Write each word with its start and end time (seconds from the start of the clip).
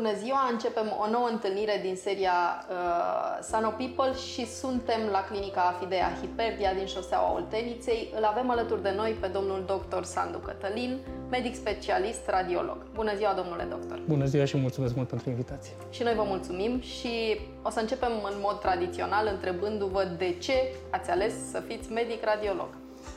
Bună 0.00 0.14
ziua! 0.24 0.42
Începem 0.52 0.88
o 1.04 1.10
nouă 1.10 1.28
întâlnire 1.30 1.80
din 1.82 1.96
seria 1.96 2.38
uh, 2.60 3.38
Sano 3.50 3.70
People 3.80 4.12
și 4.30 4.42
suntem 4.46 5.00
la 5.10 5.22
clinica 5.28 5.62
Afidea 5.72 6.16
Hiperdia 6.20 6.72
din 6.78 6.86
șoseaua 6.86 7.34
Olteniței. 7.34 8.12
Îl 8.18 8.24
avem 8.24 8.50
alături 8.50 8.82
de 8.82 8.92
noi 8.96 9.10
pe 9.20 9.26
domnul 9.26 9.60
dr. 9.72 10.02
Sandu 10.02 10.38
Cătălin, 10.38 10.98
medic 11.30 11.54
specialist 11.54 12.22
radiolog. 12.26 12.78
Bună 12.94 13.12
ziua, 13.16 13.32
domnule 13.40 13.66
doctor! 13.70 13.98
Bună 14.08 14.24
ziua 14.24 14.44
și 14.44 14.56
mulțumesc 14.56 14.94
mult 14.94 15.08
pentru 15.08 15.30
invitație! 15.30 15.72
Și 15.90 16.02
noi 16.02 16.14
vă 16.14 16.24
mulțumim 16.26 16.80
și 16.80 17.40
o 17.62 17.70
să 17.70 17.80
începem 17.80 18.12
în 18.30 18.36
mod 18.46 18.60
tradițional 18.60 19.28
întrebându-vă 19.34 20.02
de 20.18 20.36
ce 20.38 20.56
ați 20.90 21.10
ales 21.10 21.32
să 21.50 21.62
fiți 21.68 21.92
medic 21.92 22.24
radiolog. 22.24 22.68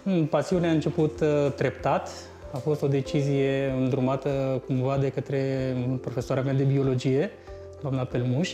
Hmm, 0.04 0.26
pasiunea 0.26 0.70
a 0.70 0.74
început 0.74 1.20
uh, 1.20 1.52
treptat, 1.56 2.10
a 2.54 2.58
fost 2.58 2.82
o 2.82 2.88
decizie 2.88 3.74
îndrumată 3.78 4.62
cumva 4.66 4.98
de 4.98 5.10
către 5.10 5.74
profesoara 6.02 6.42
mea 6.42 6.54
de 6.54 6.64
biologie, 6.64 7.30
doamna 7.82 8.04
Pelmuș, 8.04 8.54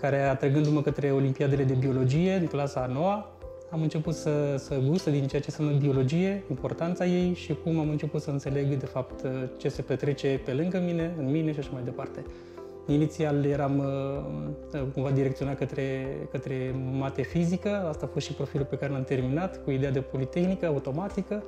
care 0.00 0.22
atrăgându-mă 0.22 0.82
către 0.82 1.10
Olimpiadele 1.10 1.64
de 1.64 1.74
Biologie 1.74 2.34
în 2.34 2.46
clasa 2.46 2.80
a 2.80 2.86
noua, 2.86 3.30
am 3.70 3.82
început 3.82 4.14
să, 4.14 4.54
să 4.58 4.78
gustă 4.88 5.10
din 5.10 5.26
ceea 5.26 5.40
ce 5.42 5.48
înseamnă 5.50 5.78
biologie, 5.78 6.42
importanța 6.50 7.06
ei 7.06 7.34
și 7.34 7.56
cum 7.64 7.78
am 7.78 7.88
început 7.88 8.22
să 8.22 8.30
înțeleg 8.30 8.74
de 8.74 8.86
fapt 8.86 9.26
ce 9.56 9.68
se 9.68 9.82
petrece 9.82 10.40
pe 10.44 10.52
lângă 10.52 10.82
mine, 10.86 11.14
în 11.18 11.30
mine 11.30 11.52
și 11.52 11.58
așa 11.58 11.70
mai 11.72 11.82
departe. 11.84 12.24
Inițial 12.86 13.44
eram 13.44 13.78
uh, 14.72 14.80
cumva 14.94 15.10
direcționat 15.10 15.56
către, 15.56 16.06
către 16.30 16.74
mate 16.98 17.22
fizică, 17.22 17.86
asta 17.88 18.04
a 18.06 18.12
fost 18.12 18.26
și 18.26 18.32
profilul 18.32 18.66
pe 18.70 18.76
care 18.76 18.92
l-am 18.92 19.04
terminat, 19.04 19.64
cu 19.64 19.70
ideea 19.70 19.90
de 19.90 20.00
politehnică, 20.00 20.66
automatică, 20.66 21.42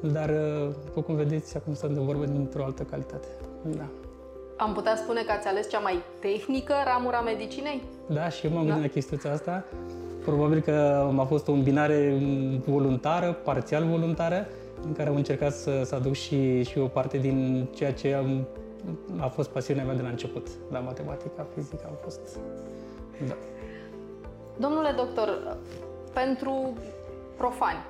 dar, 0.00 0.28
uh, 0.28 0.68
după 0.84 1.00
cum 1.00 1.14
vedeți, 1.14 1.56
acum 1.56 1.74
sunt 1.74 1.94
de 1.94 2.00
vorbă 2.00 2.24
dintr-o 2.24 2.64
altă 2.64 2.82
calitate. 2.82 3.28
Da. 3.62 3.86
Am 4.56 4.72
putea 4.72 4.96
spune 4.96 5.22
că 5.22 5.32
ați 5.32 5.46
ales 5.46 5.70
cea 5.70 5.78
mai 5.78 6.02
tehnică 6.20 6.74
ramura 6.84 7.20
medicinei? 7.20 7.82
Da, 8.06 8.28
și 8.28 8.46
eu 8.46 8.52
m-am 8.52 8.66
da? 8.66 8.72
gândit 8.72 8.94
la 8.94 9.00
chestia 9.00 9.32
asta. 9.32 9.64
Probabil 10.24 10.60
că 10.60 11.06
a 11.18 11.24
fost 11.24 11.48
o 11.48 11.52
îmbinare 11.52 12.18
voluntară, 12.64 13.32
parțial 13.32 13.84
voluntară, 13.84 14.46
în 14.86 14.92
care 14.92 15.08
am 15.08 15.14
încercat 15.14 15.52
să, 15.52 15.82
să 15.84 15.94
aduc 15.94 16.14
și, 16.14 16.62
și 16.62 16.78
o 16.78 16.86
parte 16.86 17.18
din 17.18 17.68
ceea 17.74 17.92
ce 17.92 18.14
am, 18.14 18.46
a 19.18 19.26
fost 19.26 19.48
pasiunea 19.48 19.84
mea 19.84 19.94
de 19.94 20.02
la 20.02 20.08
început. 20.08 20.46
La 20.70 20.78
matematica, 20.78 21.46
fizica 21.54 21.84
am 21.86 21.98
fost... 22.02 22.20
Da. 23.28 23.34
Domnule 24.56 24.92
doctor, 24.96 25.56
pentru 26.12 26.72
profani, 27.36 27.84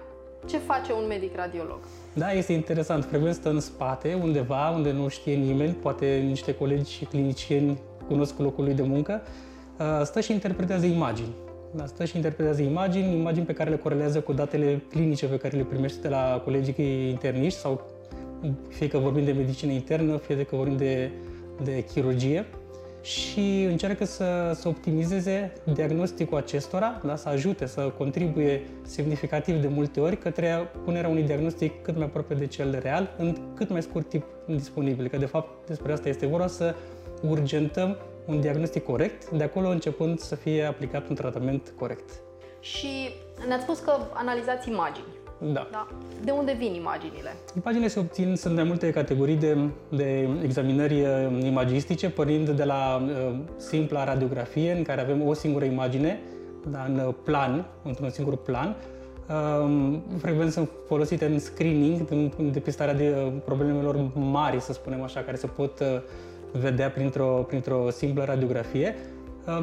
ce 0.46 0.58
face 0.58 0.92
un 0.92 1.06
medic 1.08 1.36
radiolog? 1.36 1.78
Da, 2.14 2.32
este 2.32 2.52
interesant. 2.52 3.04
Frecvent 3.04 3.34
stă 3.34 3.48
în 3.48 3.60
spate, 3.60 4.18
undeva, 4.22 4.70
unde 4.70 4.92
nu 4.92 5.08
știe 5.08 5.34
nimeni, 5.34 5.72
poate 5.72 6.24
niște 6.26 6.54
colegi 6.54 6.92
și 6.92 7.04
clinicieni 7.04 7.78
cunosc 8.06 8.38
locul 8.38 8.64
lui 8.64 8.74
de 8.74 8.82
muncă, 8.82 9.22
uh, 9.78 10.00
stă 10.04 10.20
și 10.20 10.32
interpretează 10.32 10.86
imagini. 10.86 11.34
Da, 11.74 11.86
stă 11.86 12.04
și 12.04 12.16
interpretează 12.16 12.62
imagini, 12.62 13.16
imagini 13.16 13.46
pe 13.46 13.52
care 13.52 13.70
le 13.70 13.76
corelează 13.76 14.20
cu 14.20 14.32
datele 14.32 14.82
clinice 14.90 15.26
pe 15.26 15.36
care 15.36 15.56
le 15.56 15.62
primește 15.62 16.00
de 16.00 16.08
la 16.08 16.40
colegii 16.44 17.08
interniști 17.08 17.58
sau 17.58 17.82
fie 18.68 18.88
că 18.88 18.98
vorbim 18.98 19.24
de 19.24 19.32
medicină 19.32 19.72
internă, 19.72 20.16
fie 20.16 20.44
că 20.44 20.56
vorbim 20.56 20.76
de, 20.76 21.10
de 21.62 21.84
chirurgie 21.92 22.46
și 23.02 23.66
încearcă 23.68 24.04
să, 24.04 24.52
să 24.54 24.68
optimizeze 24.68 25.52
diagnosticul 25.72 26.36
acestora, 26.36 27.00
da, 27.04 27.16
să 27.16 27.28
ajute, 27.28 27.66
să 27.66 27.80
contribuie 27.80 28.62
semnificativ 28.82 29.60
de 29.60 29.68
multe 29.68 30.00
ori 30.00 30.16
către 30.18 30.70
punerea 30.84 31.08
unui 31.08 31.22
diagnostic 31.22 31.82
cât 31.82 31.96
mai 31.96 32.04
aproape 32.04 32.34
de 32.34 32.46
cel 32.46 32.78
real, 32.82 33.14
în 33.18 33.36
cât 33.54 33.70
mai 33.70 33.82
scurt 33.82 34.08
timp 34.08 34.24
disponibil. 34.46 35.08
Că 35.08 35.16
de 35.16 35.26
fapt 35.26 35.66
despre 35.66 35.92
asta 35.92 36.08
este 36.08 36.26
vorba, 36.26 36.46
să 36.46 36.74
urgentăm 37.28 37.96
un 38.26 38.40
diagnostic 38.40 38.84
corect, 38.84 39.30
de 39.30 39.42
acolo 39.44 39.68
începând 39.68 40.18
să 40.18 40.34
fie 40.34 40.64
aplicat 40.64 41.08
un 41.08 41.14
tratament 41.14 41.72
corect. 41.78 42.10
Și 42.60 43.10
ne-ați 43.46 43.62
spus 43.62 43.78
că 43.78 43.92
analizați 44.12 44.68
imagini. 44.68 45.19
Da. 45.42 45.68
da. 45.70 45.88
De 46.24 46.30
unde 46.30 46.52
vin 46.58 46.74
imaginile? 46.74 47.36
Imaginile 47.56 47.88
se 47.88 47.98
obțin, 47.98 48.36
sunt 48.36 48.54
mai 48.54 48.64
multe 48.64 48.90
categorii 48.90 49.36
de, 49.36 49.56
de 49.88 50.28
examinări 50.42 51.00
uh, 51.00 51.42
imagistice, 51.42 52.10
pornind 52.10 52.50
de 52.50 52.64
la 52.64 53.02
uh, 53.02 53.36
simpla 53.56 54.04
radiografie, 54.04 54.72
în 54.72 54.82
care 54.82 55.00
avem 55.00 55.26
o 55.26 55.32
singură 55.32 55.64
imagine, 55.64 56.20
da, 56.66 56.84
în 56.88 57.02
uh, 57.06 57.14
plan, 57.24 57.66
într-un 57.82 58.10
singur 58.10 58.36
plan. 58.36 58.76
Uh, 59.30 59.98
frecvent 60.18 60.52
sunt 60.52 60.70
folosite 60.86 61.24
în 61.24 61.38
screening, 61.38 62.10
în 62.10 62.52
depistarea 62.52 62.94
de 62.94 63.14
uh, 63.16 63.32
problemelor 63.44 64.10
mari, 64.14 64.60
să 64.60 64.72
spunem 64.72 65.02
așa, 65.02 65.20
care 65.20 65.36
se 65.36 65.46
pot 65.46 65.80
uh, 65.80 65.86
vedea 66.52 66.90
printr-o, 66.90 67.26
printr-o 67.26 67.90
simplă 67.90 68.24
radiografie. 68.24 68.94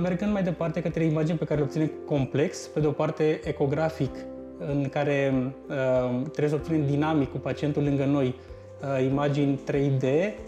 Mergând 0.02 0.32
mai 0.32 0.44
departe 0.44 0.82
către 0.82 1.04
imagini 1.04 1.38
pe 1.38 1.46
care 1.46 1.60
le 1.60 1.66
obținem 1.66 1.92
complex, 2.06 2.68
pe 2.68 2.80
de 2.80 2.88
o 2.88 2.92
parte 2.92 3.40
ecografic, 3.44 4.16
în 4.60 4.90
care 4.90 5.34
uh, 5.70 6.22
trebuie 6.22 6.50
să 6.50 6.56
obținem 6.56 6.86
dinamic 6.86 7.32
cu 7.32 7.38
pacientul 7.38 7.84
lângă 7.84 8.06
noi 8.06 8.36
uh, 8.82 9.06
imagini 9.06 9.60
3D, 9.72 10.06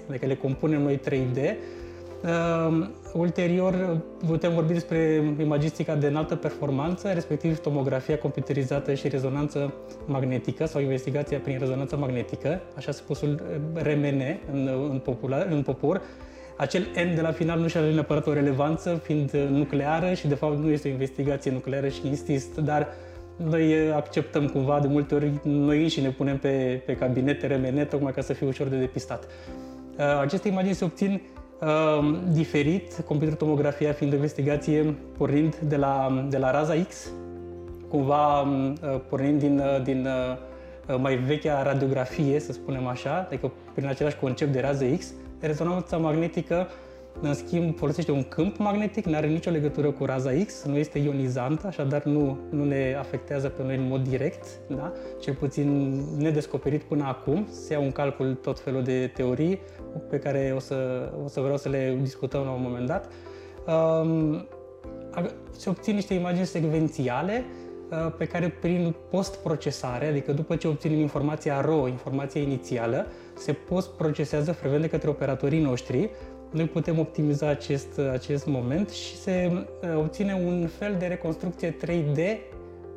adică 0.10 0.26
le 0.26 0.36
compunem 0.36 0.82
noi 0.82 1.00
3D. 1.10 1.40
Uh, 2.24 2.88
ulterior 3.14 4.02
putem 4.28 4.54
vorbi 4.54 4.74
despre 4.74 5.24
imagistica 5.40 5.96
de 5.96 6.08
înaltă 6.08 6.36
performanță, 6.36 7.12
respectiv 7.14 7.60
tomografia 7.60 8.18
computerizată 8.18 8.94
și 8.94 9.08
rezonanță 9.08 9.74
magnetică 10.06 10.66
sau 10.66 10.82
investigația 10.82 11.38
prin 11.38 11.58
rezonanță 11.60 11.98
magnetică, 11.98 12.62
așa 12.76 12.92
spusul 12.92 13.42
RMN 13.74 14.22
în, 14.52 14.70
în, 14.90 15.00
popular, 15.04 15.48
în 15.50 15.62
popor. 15.62 16.02
Acel 16.58 16.82
N 16.82 17.16
de 17.16 17.22
la 17.22 17.32
final 17.32 17.60
nu 17.60 17.68
și 17.68 17.78
are 17.78 17.94
neapărat 17.94 18.28
o 18.28 18.34
relevanță, 18.34 19.00
fiind 19.04 19.32
nucleară 19.50 20.14
și 20.14 20.28
de 20.28 20.36
fapt 20.36 20.58
nu 20.58 20.70
este 20.70 20.88
o 20.88 20.92
investigație 20.92 21.52
nucleară 21.52 21.88
și 21.88 22.08
insist, 22.08 22.58
dar 22.58 22.82
uh, 22.82 23.09
noi 23.44 23.72
eh, 23.72 23.94
acceptăm 23.96 24.48
cumva 24.48 24.80
de 24.80 24.88
multe 24.88 25.16
ori, 25.16 25.32
noi 25.44 25.82
înși 25.82 26.02
ne 26.02 26.10
punem 26.10 26.38
pe, 26.38 26.82
pe 26.86 26.96
cabinete 26.96 27.48
RMN 27.48 27.86
tocmai 27.86 28.12
ca 28.12 28.22
să 28.22 28.34
fie 28.34 28.48
ușor 28.48 28.68
de 28.68 28.78
depistat. 28.78 29.28
Eh, 29.98 30.20
aceste 30.22 30.48
imagini 30.48 30.74
se 30.74 30.84
obțin 30.84 31.22
uh, 31.62 32.20
diferit, 32.32 32.94
computertomografia 33.06 33.92
fiind 33.92 34.14
o 34.14 34.16
investigație 34.16 34.96
pornind 35.18 35.56
de 35.56 35.76
la, 35.76 36.26
de 36.30 36.38
la 36.38 36.52
raza 36.52 36.74
X, 36.88 37.12
cumva 37.90 38.42
uh, 38.42 38.78
pornind 39.10 39.40
din, 39.40 39.60
uh, 39.60 39.84
din 39.84 40.08
uh, 40.88 40.98
mai 40.98 41.16
vechea 41.16 41.64
radiografie, 41.64 42.40
să 42.40 42.52
spunem 42.52 42.88
așa, 42.88 43.26
adică 43.28 43.52
prin 43.74 43.88
același 43.88 44.16
concept 44.16 44.52
de 44.52 44.60
rază 44.60 44.86
X, 44.86 45.14
rezonanța 45.40 45.98
magnetică 45.98 46.68
în 47.22 47.34
schimb, 47.34 47.78
folosește 47.78 48.12
un 48.12 48.24
câmp 48.24 48.58
magnetic, 48.58 49.06
nu 49.06 49.16
are 49.16 49.28
nicio 49.28 49.50
legătură 49.50 49.92
cu 49.92 50.06
raza 50.06 50.32
X, 50.46 50.64
nu 50.64 50.78
este 50.78 51.00
ionizantă, 51.00 51.68
așadar 51.68 52.04
nu, 52.04 52.38
nu 52.50 52.64
ne 52.64 52.96
afectează 53.00 53.50
pe 53.50 53.64
noi 53.64 53.76
în 53.76 53.88
mod 53.88 54.08
direct, 54.08 54.46
da? 54.68 54.92
cel 55.20 55.34
puțin 55.34 56.00
nedescoperit 56.18 56.84
până 56.84 57.04
acum. 57.08 57.48
Se 57.52 57.74
iau 57.74 57.84
în 57.84 57.92
calcul 57.92 58.34
tot 58.34 58.60
felul 58.60 58.84
de 58.84 59.12
teorii 59.14 59.60
pe 60.10 60.20
care 60.20 60.54
o 60.56 60.60
să, 60.60 61.10
o 61.24 61.28
să 61.28 61.40
vreau 61.40 61.58
să 61.58 61.70
le 61.70 61.98
discutăm 62.02 62.44
la 62.44 62.52
un 62.52 62.62
moment 62.62 62.88
dat. 62.88 63.10
Um, 63.68 64.48
se 65.52 65.70
obțin 65.70 65.96
niște 65.96 66.14
imagini 66.14 66.46
secvențiale 66.46 67.44
uh, 67.90 68.14
pe 68.18 68.26
care 68.26 68.50
prin 68.62 68.96
post-procesare, 69.10 70.08
adică 70.08 70.32
după 70.32 70.56
ce 70.56 70.68
obținem 70.68 71.00
informația 71.00 71.62
RAW, 71.62 71.88
informația 71.88 72.42
inițială, 72.42 73.08
se 73.34 73.54
post-procesează 73.54 74.52
frecvent 74.52 74.82
de 74.82 74.90
către 74.90 75.10
operatorii 75.10 75.62
noștri 75.62 76.10
noi 76.52 76.66
putem 76.66 77.00
optimiza 77.00 77.48
acest, 77.48 78.00
acest 78.12 78.46
moment 78.46 78.90
și 78.90 79.16
se 79.16 79.52
uh, 79.52 79.98
obține 79.98 80.34
un 80.34 80.68
fel 80.68 80.96
de 81.00 81.06
reconstrucție 81.06 81.76
3D 81.86 82.20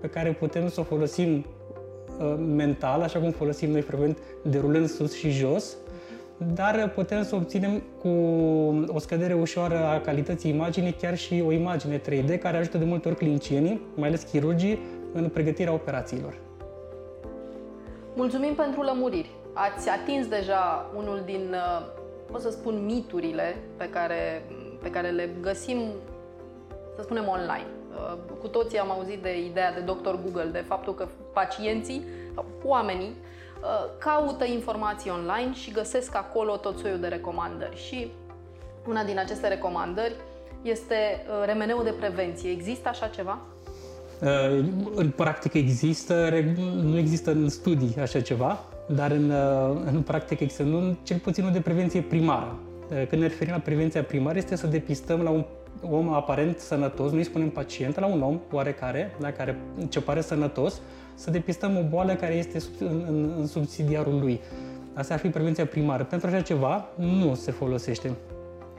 pe 0.01 0.09
care 0.09 0.33
putem 0.33 0.69
să 0.69 0.81
o 0.81 0.83
folosim 0.83 1.37
uh, 1.37 2.35
mental, 2.39 3.03
așa 3.03 3.19
cum 3.19 3.31
folosim 3.31 3.71
noi 3.71 3.81
frecvent 3.81 4.19
derulând 4.43 4.89
sus 4.89 5.15
și 5.15 5.31
jos, 5.31 5.77
dar 6.55 6.91
putem 6.95 7.23
să 7.23 7.35
obținem 7.35 7.83
cu 8.01 8.09
o 8.87 8.99
scădere 8.99 9.35
ușoară 9.35 9.85
a 9.85 10.01
calității 10.01 10.51
imaginii 10.51 10.93
chiar 10.93 11.17
și 11.17 11.43
o 11.47 11.53
imagine 11.53 12.01
3D 12.01 12.39
care 12.39 12.57
ajută 12.57 12.79
de 12.79 12.85
multe 12.85 13.09
ori 13.09 13.17
clinicienii, 13.17 13.81
mai 13.95 14.09
ales 14.09 14.23
chirurgii, 14.23 14.79
în 15.13 15.29
pregătirea 15.29 15.73
operațiilor. 15.73 16.35
Mulțumim 18.15 18.55
pentru 18.55 18.83
lămuriri. 18.83 19.31
Ați 19.53 19.89
atins 19.89 20.27
deja 20.27 20.91
unul 20.97 21.23
din 21.25 21.55
uh, 22.33 22.41
pot 22.41 22.41
să 22.41 22.51
spun, 22.51 22.85
miturile 22.85 23.57
pe 23.77 23.89
care, 23.89 24.45
pe 24.83 24.91
care 24.91 25.11
le 25.11 25.31
găsim, 25.41 25.79
să 26.97 27.03
spunem, 27.03 27.29
online. 27.29 27.67
Uh, 27.95 28.19
cu 28.41 28.49
toții 28.49 28.79
am 28.79 28.91
auzit 28.91 29.23
de 29.23 29.45
ideea 29.45 29.73
de 29.73 29.81
doctor 29.81 30.21
Google, 30.23 30.51
de 30.53 30.65
faptul 30.67 30.95
că 30.95 31.09
pacienții, 31.33 32.05
oamenii, 32.65 33.13
uh, 33.63 33.91
caută 33.99 34.45
informații 34.45 35.11
online 35.11 35.55
și 35.55 35.71
găsesc 35.71 36.17
acolo 36.17 36.57
tot 36.57 36.79
soiul 36.79 37.01
de 37.01 37.07
recomandări. 37.07 37.77
Și 37.77 38.11
una 38.89 39.05
din 39.05 39.19
aceste 39.19 39.49
recomandări 39.49 40.15
este 40.63 40.95
uh, 40.95 41.45
remeneul 41.45 41.85
de 41.85 41.95
prevenție. 41.99 42.51
Există 42.51 42.89
așa 42.89 43.07
ceva? 43.07 43.39
În 44.95 45.11
practică 45.11 45.59
există, 45.59 46.43
nu 46.83 46.99
există 46.99 47.31
în 47.31 47.49
studii 47.49 47.95
așa 48.01 48.21
ceva, 48.21 48.65
dar 48.95 49.11
în, 49.11 49.31
uh, 49.31 49.81
în 49.93 50.03
practică 50.03 50.43
există, 50.43 50.63
nu, 50.63 50.97
cel 51.03 51.19
puțin 51.19 51.45
nu 51.45 51.51
de 51.51 51.61
prevenție 51.61 52.01
primară. 52.01 52.59
când 53.09 53.23
ne 53.23 53.27
referim 53.27 53.53
la 53.53 53.59
prevenția 53.59 54.03
primară, 54.03 54.39
este 54.39 54.57
să 54.57 54.67
depistăm 54.67 55.21
la 55.21 55.31
un 55.31 55.45
om 55.91 56.13
aparent 56.13 56.59
sănătos, 56.59 57.11
nu 57.11 57.17
îi 57.17 57.25
spunem 57.25 57.49
pacient, 57.49 57.99
la 57.99 58.07
un 58.07 58.23
om 58.23 58.41
oarecare, 58.51 59.15
da, 59.21 59.33
care 59.33 59.59
ce 59.89 60.01
pare 60.01 60.21
sănătos, 60.21 60.81
să 61.15 61.31
depistăm 61.31 61.77
o 61.77 61.83
boală 61.89 62.15
care 62.15 62.35
este 62.35 62.59
în, 62.79 63.05
în, 63.09 63.33
în 63.39 63.47
subsidiarul 63.47 64.19
lui. 64.21 64.41
Asta 64.95 65.15
ar 65.15 65.21
fi 65.21 65.29
prevenția 65.29 65.67
primară. 65.67 66.05
Pentru 66.05 66.29
așa 66.29 66.41
ceva 66.41 66.89
nu 66.95 67.35
se 67.35 67.51
folosește. 67.51 68.13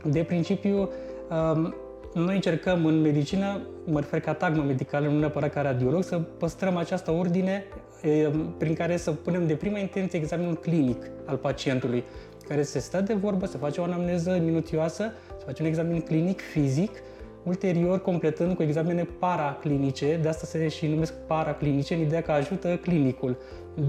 De 0.03 0.23
principiu, 0.23 0.77
um, 0.77 1.75
noi 2.13 2.35
încercăm 2.35 2.85
în 2.85 3.01
medicină, 3.01 3.61
mă 3.85 3.99
refer 3.99 4.19
ca 4.19 4.33
tagmă 4.33 4.63
medicală, 4.63 5.07
nu 5.07 5.19
neapărat 5.19 5.53
ca 5.53 5.61
radiolog, 5.61 6.03
să 6.03 6.17
păstrăm 6.17 6.77
această 6.77 7.11
ordine 7.11 7.63
prin 8.57 8.73
care 8.73 8.97
să 8.97 9.11
punem 9.11 9.47
de 9.47 9.55
prima 9.55 9.77
intenție 9.77 10.19
examenul 10.19 10.55
clinic 10.55 11.09
al 11.25 11.37
pacientului, 11.37 12.03
care 12.47 12.63
se 12.63 12.79
stă 12.79 13.01
de 13.01 13.13
vorbă, 13.13 13.45
se 13.45 13.57
face 13.57 13.81
o 13.81 13.83
anamneză 13.83 14.39
minuțioasă, 14.43 15.11
se 15.37 15.43
face 15.45 15.61
un 15.61 15.67
examen 15.67 15.99
clinic, 15.99 16.41
fizic, 16.41 16.91
ulterior 17.43 18.01
completând 18.01 18.55
cu 18.55 18.63
examene 18.63 19.07
paraclinice, 19.19 20.19
de 20.21 20.27
asta 20.27 20.45
se 20.45 20.67
și 20.67 20.87
numesc 20.87 21.13
paraclinice, 21.13 21.93
în 21.93 21.99
ideea 21.99 22.21
că 22.21 22.31
ajută 22.31 22.75
clinicul. 22.75 23.37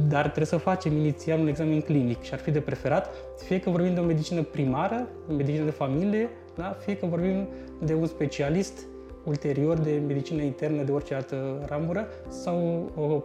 Dar 0.09 0.23
trebuie 0.23 0.47
să 0.47 0.57
facem 0.57 0.97
inițial 0.97 1.41
un 1.41 1.47
examen 1.47 1.81
clinic 1.81 2.23
și 2.23 2.33
ar 2.33 2.39
fi 2.39 2.51
de 2.51 2.61
preferat, 2.61 3.11
fie 3.45 3.61
că 3.61 3.71
vorbim 3.71 3.95
de 3.95 4.01
o 4.01 4.05
medicină 4.05 4.43
primară, 4.43 5.09
o 5.31 5.33
medicină 5.33 5.65
de 5.65 5.71
familie, 5.71 6.29
da? 6.57 6.77
fie 6.85 6.97
că 6.97 7.07
vorbim 7.07 7.49
de 7.83 7.95
un 7.95 8.07
specialist 8.07 8.87
ulterior 9.25 9.79
de 9.79 10.03
medicină 10.07 10.43
internă, 10.43 10.83
de 10.83 10.93
orice 10.93 11.15
altă 11.15 11.65
ramură, 11.69 12.09
sau 12.29 12.91
o 12.97 13.23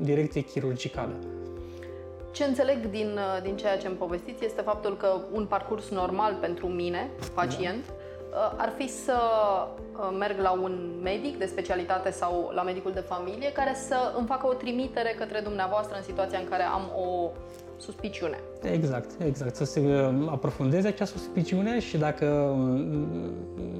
direcție 0.00 0.40
chirurgicală. 0.40 1.12
Ce 2.32 2.44
înțeleg 2.44 2.90
din, 2.90 3.18
din 3.42 3.56
ceea 3.56 3.78
ce 3.78 3.86
îmi 3.86 3.96
povestiți 3.96 4.44
este 4.44 4.60
faptul 4.60 4.96
că 4.96 5.20
un 5.32 5.46
parcurs 5.46 5.88
normal 5.88 6.36
pentru 6.40 6.66
mine, 6.66 7.10
pacient, 7.34 7.86
da 7.86 7.92
Uh, 8.30 8.52
ar 8.56 8.72
fi 8.76 8.88
să 8.88 9.16
uh, 9.98 10.16
merg 10.18 10.38
la 10.38 10.50
un 10.50 10.90
medic 11.02 11.38
de 11.38 11.46
specialitate 11.46 12.10
sau 12.10 12.50
la 12.54 12.62
medicul 12.62 12.92
de 12.92 13.00
familie 13.00 13.52
care 13.52 13.74
să 13.74 14.14
îmi 14.16 14.26
facă 14.26 14.46
o 14.46 14.52
trimitere 14.52 15.14
către 15.18 15.40
dumneavoastră 15.40 15.96
în 15.96 16.02
situația 16.02 16.38
în 16.38 16.48
care 16.48 16.62
am 16.62 16.90
o 16.96 17.30
suspiciune. 17.80 18.38
Exact, 18.72 19.10
exact. 19.26 19.56
Să 19.56 19.64
se 19.64 19.80
uh, 19.80 20.28
aprofundeze 20.30 20.88
acea 20.88 21.04
suspiciune 21.04 21.80
și 21.80 21.96
dacă 21.96 22.26
um, 22.26 23.18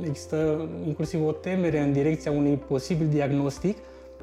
există 0.05 0.69
inclusiv 0.87 1.27
o 1.27 1.33
temere 1.33 1.81
în 1.81 1.93
direcția 1.93 2.31
unui 2.31 2.55
posibil 2.57 3.07
diagnostic, 3.09 3.77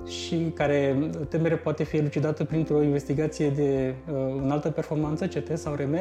și 0.06 0.52
care 0.54 1.10
temere 1.30 1.56
poate 1.56 1.84
fi 1.84 1.98
elucidată 1.98 2.44
printr-o 2.44 2.82
investigație 2.82 3.50
de 3.50 3.94
uh, 4.12 4.16
înaltă 4.44 4.70
performanță, 4.70 5.28
CT 5.28 5.58
sau 5.58 5.74
RM, 5.74 5.96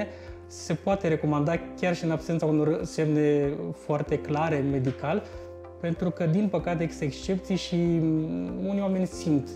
se 0.47 0.75
poate 0.75 1.09
recomanda 1.09 1.59
chiar 1.81 1.95
și 1.97 2.05
în 2.05 2.11
absența 2.11 2.47
unor 2.47 2.81
semne 2.83 3.53
foarte 3.85 4.19
clare 4.19 4.65
medical, 4.71 5.23
pentru 5.81 6.11
că, 6.11 6.27
din 6.27 6.49
păcate, 6.49 6.83
există 6.83 7.05
excepții 7.05 7.57
și 7.57 7.75
unii 8.67 8.81
oameni 8.81 9.07
simt. 9.07 9.49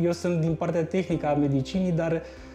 Eu 0.00 0.12
sunt 0.12 0.40
din 0.40 0.54
partea 0.54 0.84
tehnică 0.84 1.26
a 1.26 1.34
medicinii, 1.34 1.92
dar 1.92 2.12
Uh, 2.12 2.51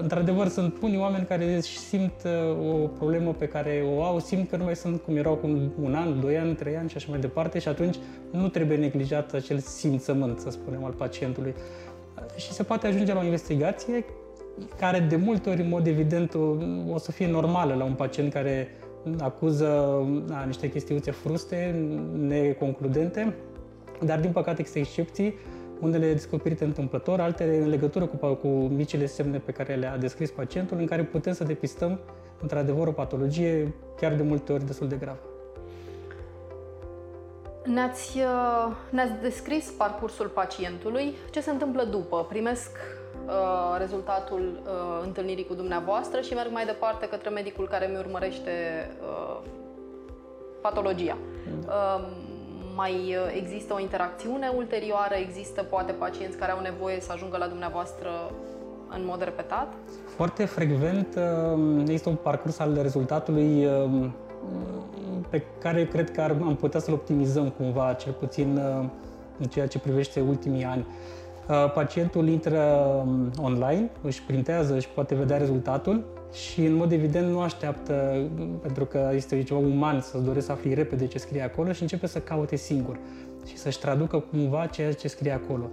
într-adevăr, 0.00 0.48
sunt 0.48 0.74
unii 0.82 0.98
oameni 0.98 1.24
care 1.24 1.60
simt 1.60 2.12
uh, 2.24 2.72
o 2.72 2.86
problemă 2.86 3.32
pe 3.32 3.46
care 3.46 3.84
o 3.96 4.02
au, 4.02 4.18
simt 4.18 4.50
că 4.50 4.56
nu 4.56 4.64
mai 4.64 4.76
sunt 4.76 5.00
cum 5.00 5.16
erau 5.16 5.34
cu 5.34 5.46
un 5.82 5.94
an, 5.94 6.20
doi 6.20 6.38
ani, 6.38 6.54
trei 6.54 6.76
ani 6.76 6.88
și 6.88 6.96
așa 6.96 7.06
mai 7.10 7.20
departe 7.20 7.58
și 7.58 7.68
atunci 7.68 7.96
nu 8.30 8.48
trebuie 8.48 8.76
neglijat 8.76 9.32
acel 9.32 9.58
simțământ, 9.58 10.38
să 10.38 10.50
spunem, 10.50 10.84
al 10.84 10.92
pacientului. 10.92 11.54
Și 12.36 12.52
se 12.52 12.62
poate 12.62 12.86
ajunge 12.86 13.12
la 13.12 13.20
o 13.20 13.24
investigație 13.24 14.04
care 14.78 14.98
de 14.98 15.16
multe 15.16 15.50
ori, 15.50 15.60
în 15.60 15.68
mod 15.68 15.86
evident, 15.86 16.34
o, 16.34 16.54
o 16.92 16.98
să 16.98 17.12
fie 17.12 17.30
normală 17.30 17.74
la 17.74 17.84
un 17.84 17.92
pacient 17.92 18.32
care 18.32 18.68
acuză 19.18 19.66
a, 20.30 20.44
niște 20.44 20.70
chestiuțe 20.70 21.10
fruste, 21.10 21.88
neconcludente, 22.18 23.34
dar 24.04 24.20
din 24.20 24.30
păcate 24.30 24.60
există 24.60 24.78
excepții 24.78 25.34
unele 25.80 26.12
descoperite 26.12 26.64
întâmplător, 26.64 27.20
altele 27.20 27.56
în 27.56 27.68
legătură 27.68 28.06
cu, 28.06 28.34
cu 28.34 28.48
micile 28.48 29.06
semne 29.06 29.38
pe 29.38 29.52
care 29.52 29.74
le-a 29.74 29.96
descris 29.96 30.30
pacientul, 30.30 30.78
în 30.78 30.86
care 30.86 31.04
putem 31.04 31.32
să 31.32 31.44
depistăm 31.44 32.00
într-adevăr 32.40 32.86
o 32.86 32.92
patologie 32.92 33.74
chiar 33.96 34.14
de 34.14 34.22
multe 34.22 34.52
ori 34.52 34.66
destul 34.66 34.88
de 34.88 34.96
gravă. 34.96 35.18
Ne-ați, 37.64 38.18
uh, 38.18 38.76
ne-ați 38.90 39.12
descris 39.22 39.70
parcursul 39.70 40.26
pacientului. 40.26 41.14
Ce 41.30 41.40
se 41.40 41.50
întâmplă 41.50 41.84
după? 41.84 42.26
Primesc 42.28 42.70
uh, 43.26 43.78
rezultatul 43.78 44.60
uh, 44.64 45.04
întâlnirii 45.04 45.46
cu 45.46 45.54
dumneavoastră 45.54 46.20
și 46.20 46.34
merg 46.34 46.50
mai 46.52 46.64
departe 46.64 47.08
către 47.08 47.28
medicul 47.28 47.68
care 47.68 47.86
mi 47.86 47.98
urmărește 47.98 48.50
uh, 49.00 49.40
patologia. 50.60 51.16
Da. 51.64 51.72
Uh, 51.72 52.27
mai 52.82 52.92
uh, 52.92 53.40
există 53.42 53.74
o 53.74 53.80
interacțiune 53.80 54.52
ulterioară? 54.56 55.14
Există 55.14 55.62
poate 55.62 55.92
pacienți 55.92 56.36
care 56.36 56.52
au 56.52 56.60
nevoie 56.60 57.00
să 57.00 57.12
ajungă 57.12 57.36
la 57.36 57.46
dumneavoastră 57.46 58.10
în 58.96 59.02
mod 59.04 59.22
repetat? 59.22 59.72
Foarte 60.16 60.44
frecvent 60.44 61.08
uh, 61.16 61.82
este 61.88 62.08
un 62.08 62.14
parcurs 62.14 62.58
al 62.58 62.78
rezultatului 62.82 63.64
uh, 63.64 64.10
pe 65.30 65.42
care 65.58 65.86
cred 65.86 66.10
că 66.10 66.20
am 66.20 66.56
putea 66.60 66.80
să-l 66.80 66.94
optimizăm 66.94 67.48
cumva, 67.48 67.92
cel 67.92 68.12
puțin 68.12 68.60
în 69.38 69.46
ceea 69.46 69.66
ce 69.66 69.78
privește 69.78 70.20
ultimii 70.20 70.64
ani. 70.64 70.86
Pacientul 71.74 72.28
intră 72.28 72.60
um, 73.06 73.30
online, 73.42 73.90
își 74.02 74.22
printează, 74.22 74.74
își 74.74 74.88
poate 74.88 75.14
vedea 75.14 75.36
rezultatul 75.36 76.04
și 76.32 76.64
în 76.64 76.74
mod 76.74 76.92
evident 76.92 77.30
nu 77.30 77.40
așteaptă, 77.40 78.26
pentru 78.62 78.84
că 78.84 79.10
este 79.14 79.42
ceva 79.42 79.60
uman 79.60 80.00
să-ți 80.00 80.24
dorești 80.24 80.46
să 80.46 80.52
afli 80.52 80.74
repede 80.74 81.06
ce 81.06 81.18
scrie 81.18 81.42
acolo 81.42 81.72
și 81.72 81.82
începe 81.82 82.06
să 82.06 82.18
caute 82.18 82.56
singur 82.56 82.98
și 83.46 83.56
să-și 83.56 83.78
traducă 83.78 84.24
cumva 84.30 84.66
ceea 84.66 84.92
ce 84.92 85.08
scrie 85.08 85.32
acolo. 85.32 85.70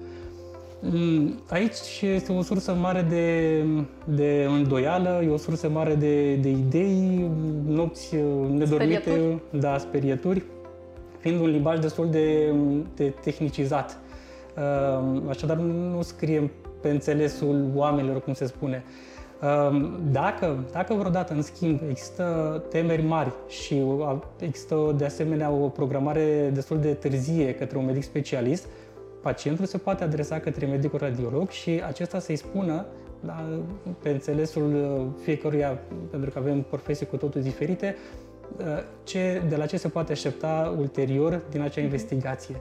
Mm, 0.82 1.40
aici 1.50 2.02
este 2.02 2.32
o 2.32 2.42
sursă 2.42 2.74
mare 2.74 3.02
de, 3.02 3.64
de 4.16 4.48
îndoială, 4.50 5.22
e 5.24 5.30
o 5.30 5.38
sursă 5.38 5.70
mare 5.70 5.96
de, 5.96 6.36
de 6.36 6.50
idei, 6.50 7.32
nopți 7.66 8.16
nedormite, 8.50 9.00
sperieturi. 9.02 9.42
da, 9.60 9.78
sperieturi, 9.78 10.44
fiind 11.20 11.40
un 11.40 11.50
limbaj 11.50 11.80
destul 11.80 12.10
de, 12.10 12.54
de 12.96 13.14
tehnicizat. 13.22 14.00
Așadar, 15.30 15.58
nu 15.58 16.02
scriem 16.02 16.52
pe 16.82 16.90
înțelesul 16.90 17.70
oamenilor, 17.76 18.22
cum 18.22 18.34
se 18.34 18.46
spune. 18.46 18.84
Dacă, 20.12 20.66
dacă 20.72 20.94
vreodată, 20.94 21.34
în 21.34 21.42
schimb, 21.42 21.80
există 21.90 22.64
temeri 22.70 23.02
mari 23.02 23.32
și 23.48 23.84
există 24.40 24.94
de 24.98 25.06
asemenea 25.06 25.52
o 25.52 25.68
programare 25.68 26.50
destul 26.54 26.80
de 26.80 26.94
târzie 26.94 27.56
către 27.56 27.78
un 27.78 27.86
medic 27.86 28.04
specialist, 28.04 28.68
pacientul 29.22 29.66
se 29.66 29.78
poate 29.78 30.04
adresa 30.04 30.40
către 30.40 30.66
medicul 30.66 31.00
radiolog 31.00 31.50
și 31.50 31.82
acesta 31.88 32.20
să-i 32.20 32.36
spună 32.36 32.86
da, 33.20 33.46
pe 34.02 34.10
înțelesul 34.10 35.08
fiecăruia, 35.24 35.80
pentru 36.10 36.30
că 36.30 36.40
avem 36.40 36.62
profesii 36.62 37.06
cu 37.06 37.18
totul 37.18 37.42
diferite, 37.42 37.96
ce, 39.04 39.42
de 39.50 39.56
la 39.56 39.66
ce 39.66 39.78
se 39.78 39.88
poate 39.88 40.12
aștepta 40.12 40.76
ulterior 40.78 41.42
din 41.50 41.62
acea 41.62 41.82
investigație. 41.82 42.56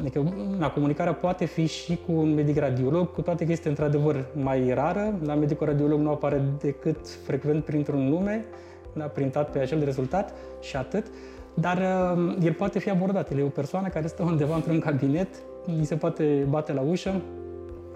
Adică 0.00 0.34
na, 0.58 0.70
comunicarea 0.70 1.12
poate 1.12 1.44
fi 1.44 1.66
și 1.66 1.98
cu 2.06 2.12
un 2.12 2.34
medic 2.34 2.58
radiolog, 2.58 3.12
cu 3.12 3.22
toate 3.22 3.44
că 3.46 3.52
este 3.52 3.68
într-adevăr 3.68 4.24
mai 4.32 4.74
rară. 4.74 5.18
La 5.24 5.34
medicul 5.34 5.66
radiolog 5.66 6.00
nu 6.00 6.10
apare 6.10 6.42
decât 6.60 7.08
frecvent 7.08 7.64
printr-un 7.64 8.08
nume, 8.08 8.44
da, 8.92 9.04
printat 9.04 9.50
pe 9.50 9.58
acel 9.58 9.84
rezultat 9.84 10.34
și 10.60 10.76
atât. 10.76 11.06
Dar 11.54 11.76
uh, 12.16 12.36
el 12.42 12.52
poate 12.52 12.78
fi 12.78 12.90
abordat. 12.90 13.30
El 13.30 13.38
e 13.38 13.42
o 13.42 13.48
persoană 13.48 13.88
care 13.88 14.06
stă 14.06 14.22
undeva 14.22 14.54
într-un 14.54 14.78
cabinet, 14.78 15.28
îi 15.66 15.84
se 15.84 15.94
poate 15.94 16.46
bate 16.48 16.72
la 16.72 16.80
ușă 16.80 17.20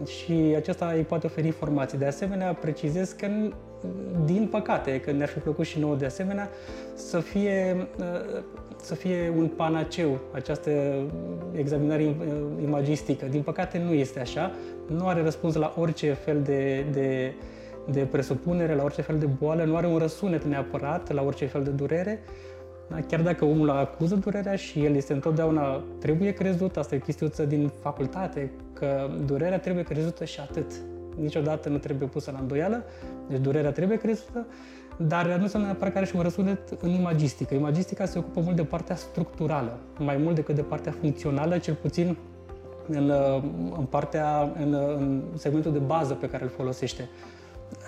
și 0.06 0.54
acesta 0.56 0.92
îi 0.96 1.02
poate 1.02 1.26
oferi 1.26 1.46
informații. 1.46 1.98
De 1.98 2.06
asemenea, 2.06 2.52
precizez 2.52 3.12
că, 3.12 3.26
din 4.24 4.48
păcate, 4.50 5.00
că 5.00 5.12
ne-ar 5.12 5.28
fi 5.28 5.38
plăcut 5.38 5.64
și 5.64 5.78
nouă 5.78 5.94
de 5.94 6.04
asemenea, 6.04 6.50
să 6.94 7.18
fie 7.18 7.88
uh, 7.98 8.42
să 8.82 8.94
fie 8.94 9.32
un 9.36 9.46
panaceu 9.46 10.18
această 10.32 10.70
examinare 11.52 12.14
imagistică. 12.62 13.26
Din 13.26 13.42
păcate 13.42 13.78
nu 13.78 13.92
este 13.92 14.20
așa, 14.20 14.52
nu 14.86 15.06
are 15.06 15.22
răspuns 15.22 15.54
la 15.54 15.74
orice 15.78 16.12
fel 16.12 16.42
de, 16.42 16.84
de, 16.92 17.32
de 17.90 18.00
presupunere, 18.00 18.74
la 18.74 18.82
orice 18.82 19.02
fel 19.02 19.18
de 19.18 19.26
boală, 19.26 19.64
nu 19.64 19.76
are 19.76 19.86
un 19.86 19.98
răsunet 19.98 20.44
neapărat 20.44 21.12
la 21.12 21.22
orice 21.22 21.46
fel 21.46 21.62
de 21.62 21.70
durere. 21.70 22.22
Da, 22.88 23.00
chiar 23.08 23.20
dacă 23.20 23.44
omul 23.44 23.70
acuză 23.70 24.14
durerea 24.14 24.56
și 24.56 24.84
el 24.84 24.94
este 24.94 25.12
întotdeauna, 25.12 25.82
trebuie 25.98 26.32
crezut, 26.32 26.76
asta 26.76 26.94
e 26.94 26.98
chestiuță 26.98 27.44
din 27.44 27.70
facultate, 27.80 28.50
că 28.72 29.10
durerea 29.26 29.58
trebuie 29.58 29.84
crezută 29.84 30.24
și 30.24 30.40
atât. 30.40 30.72
Niciodată 31.20 31.68
nu 31.68 31.78
trebuie 31.78 32.08
pusă 32.08 32.30
la 32.30 32.38
îndoială, 32.38 32.84
deci 33.28 33.40
durerea 33.40 33.70
trebuie 33.70 33.96
crezută, 33.96 34.46
dar 34.96 35.26
nu 35.26 35.42
înseamnă 35.42 35.68
neapărat 35.68 35.92
că 35.92 35.98
are 35.98 36.06
și 36.06 36.16
un 36.16 36.22
răsunet 36.22 36.76
în 36.80 36.90
imagistică. 36.90 37.54
Imagistica 37.54 38.04
se 38.04 38.18
ocupă 38.18 38.40
mult 38.40 38.56
de 38.56 38.64
partea 38.64 38.96
structurală, 38.96 39.78
mai 39.98 40.16
mult 40.16 40.34
decât 40.34 40.54
de 40.54 40.62
partea 40.62 40.94
funcțională, 41.00 41.58
cel 41.58 41.74
puțin 41.74 42.16
în, 42.88 43.12
în 43.76 43.84
partea, 43.84 44.52
în, 44.58 44.74
în 44.74 45.22
segmentul 45.34 45.72
de 45.72 45.78
bază 45.78 46.14
pe 46.14 46.28
care 46.28 46.42
îl 46.42 46.50
folosește. 46.50 47.08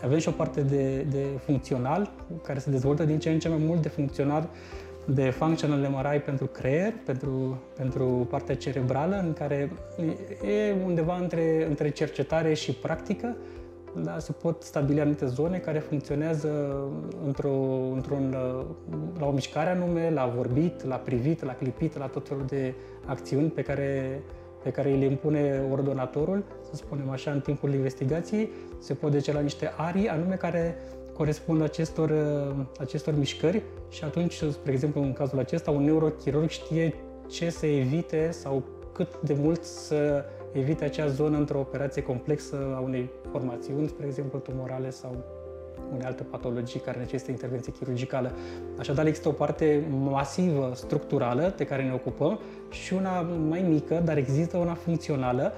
Avem 0.05 0.19
și 0.19 0.29
o 0.29 0.33
parte 0.33 0.61
de, 0.61 1.07
de 1.11 1.25
funcțional, 1.45 2.11
care 2.43 2.59
se 2.59 2.71
dezvoltă 2.71 3.05
din 3.05 3.19
ce 3.19 3.31
în 3.31 3.39
ce 3.39 3.49
mai 3.49 3.63
mult 3.67 3.83
de 3.83 3.89
funcțional, 3.89 4.49
de 5.07 5.31
functional 5.31 5.79
MRI 5.79 6.19
pentru 6.19 6.47
creier, 6.47 6.93
pentru, 7.05 7.63
pentru 7.77 8.27
partea 8.31 8.57
cerebrală, 8.57 9.21
în 9.27 9.33
care 9.33 9.71
e 10.43 10.75
undeva 10.85 11.17
între, 11.17 11.67
între 11.69 11.91
cercetare 11.91 12.55
și 12.55 12.73
practică, 12.73 13.37
da, 14.03 14.19
se 14.19 14.33
pot 14.33 14.63
stabili 14.63 15.01
anumite 15.01 15.27
zone 15.27 15.59
care 15.59 15.79
funcționează 15.79 16.83
într-o, 17.25 17.53
într-un, 17.95 18.37
la 19.19 19.27
o 19.27 19.31
mișcare 19.31 19.71
anume, 19.71 20.11
la 20.11 20.33
vorbit, 20.37 20.85
la 20.85 20.97
privit, 20.97 21.45
la 21.45 21.55
clipit, 21.55 21.99
la 21.99 22.07
tot 22.07 22.29
felul 22.29 22.45
de 22.47 22.75
acțiuni 23.05 23.49
pe 23.49 23.63
care, 23.63 24.21
pe 24.63 24.71
care 24.71 24.89
le 24.89 25.05
impune 25.05 25.63
ordonatorul, 25.71 26.45
să 26.63 26.75
spunem 26.75 27.11
așa, 27.11 27.31
în 27.31 27.41
timpul 27.41 27.75
investigației. 27.75 28.51
Se 28.79 28.95
pot 28.95 29.11
duce 29.11 29.33
la 29.33 29.41
niște 29.41 29.73
arii 29.77 30.09
anume 30.09 30.35
care 30.35 30.77
corespund 31.17 31.63
acestor, 31.63 32.13
acestor 32.79 33.15
mișcări 33.19 33.63
și 33.91 34.05
atunci, 34.05 34.35
spre 34.35 34.73
exemplu, 34.73 35.03
în 35.03 35.13
cazul 35.13 35.39
acesta, 35.39 35.71
un 35.71 35.85
neurochirurg 35.85 36.49
știe 36.49 36.95
ce 37.29 37.51
să 37.51 37.67
evite 37.67 38.31
sau 38.31 38.63
cât 38.93 39.21
de 39.21 39.37
mult 39.39 39.65
să 39.65 40.25
evite 40.53 40.85
acea 40.85 41.07
zonă 41.07 41.37
într-o 41.37 41.59
operație 41.59 42.03
complexă 42.03 42.75
a 42.77 42.79
unei 42.79 43.11
formațiuni, 43.31 43.89
spre 43.89 44.07
exemplu 44.07 44.39
tumorale 44.39 44.91
sau 44.91 45.17
unei 45.93 46.07
alte 46.07 46.23
patologii 46.23 46.81
care 46.81 46.99
necesită 46.99 47.31
intervenție 47.31 47.73
chirurgicală. 47.73 48.33
Așadar, 48.79 49.07
există 49.07 49.29
o 49.29 49.33
parte 49.33 49.85
masivă, 50.01 50.73
structurală, 50.75 51.55
de 51.57 51.65
care 51.65 51.83
ne 51.83 51.93
ocupăm 51.93 52.39
și 52.71 52.95
una 52.95 53.21
mai 53.21 53.63
mică, 53.63 54.03
dar 54.05 54.17
există 54.17 54.57
una 54.57 54.75
funcțională 54.75 55.53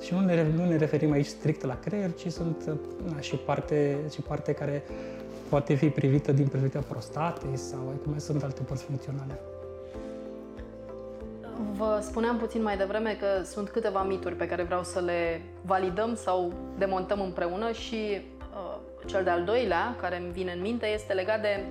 și 0.00 0.14
nu 0.14 0.20
ne, 0.20 0.46
nu 0.56 0.64
ne 0.64 0.76
referim 0.76 1.12
aici 1.12 1.26
strict 1.26 1.64
la 1.64 1.78
creier, 1.78 2.14
ci 2.14 2.26
sunt 2.32 2.70
na, 3.12 3.20
și, 3.20 3.36
parte, 3.36 3.96
și 4.12 4.20
parte 4.20 4.52
care 4.52 4.82
poate 5.48 5.74
fi 5.74 5.88
privită 5.88 6.32
din 6.32 6.46
perspectiva 6.46 6.84
prostatei 6.88 7.56
sau 7.56 7.78
cum 7.78 8.10
mai 8.10 8.20
sunt 8.20 8.42
alte 8.42 8.62
părți 8.62 8.82
funcționale. 8.84 9.40
Vă 11.76 11.98
spuneam 12.02 12.38
puțin 12.38 12.62
mai 12.62 12.76
devreme 12.76 13.16
că 13.20 13.44
sunt 13.44 13.68
câteva 13.68 14.02
mituri 14.02 14.34
pe 14.34 14.46
care 14.46 14.62
vreau 14.62 14.82
să 14.82 15.00
le 15.00 15.42
validăm 15.62 16.14
sau 16.14 16.52
demontăm 16.78 17.20
împreună 17.20 17.72
și 17.72 18.20
uh, 18.54 18.76
cel 19.06 19.24
de-al 19.24 19.44
doilea 19.44 19.96
care 20.00 20.18
îmi 20.18 20.32
vine 20.32 20.52
în 20.52 20.60
minte 20.60 20.86
este 20.86 21.12
legat 21.12 21.40
de 21.40 21.64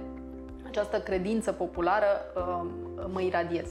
această 0.67 1.00
credință 1.00 1.51
populară 1.51 2.05
uh, 2.36 2.65
mă 3.12 3.21
iradiez. 3.21 3.67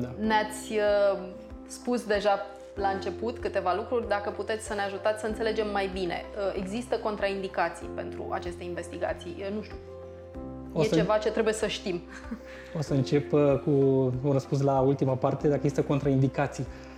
Da. 0.00 0.10
Ne-ați 0.18 0.72
uh, 0.72 1.18
spus 1.66 2.04
deja 2.04 2.46
la 2.74 2.88
început 2.88 3.38
câteva 3.38 3.74
lucruri, 3.74 4.08
dacă 4.08 4.30
puteți 4.30 4.66
să 4.66 4.74
ne 4.74 4.80
ajutați 4.80 5.20
să 5.20 5.26
înțelegem 5.26 5.70
mai 5.70 5.90
bine. 5.92 6.24
Uh, 6.36 6.60
există 6.62 6.96
contraindicații 6.96 7.90
pentru 7.94 8.28
aceste 8.30 8.64
investigații? 8.64 9.36
Uh, 9.38 9.54
nu 9.54 9.62
știu, 9.62 9.76
o 10.72 10.82
e 10.82 10.86
să... 10.86 10.94
ceva 10.94 11.18
ce 11.18 11.30
trebuie 11.30 11.54
să 11.54 11.66
știm. 11.66 12.00
O 12.78 12.80
să 12.80 12.94
încep 12.94 13.32
uh, 13.32 13.40
cu 13.64 13.70
un 14.24 14.32
răspuns 14.32 14.60
la 14.62 14.80
ultima 14.80 15.14
parte, 15.14 15.48
dacă 15.48 15.60
există 15.62 15.82
contraindicații. 15.82 16.66
Um, 16.66 16.91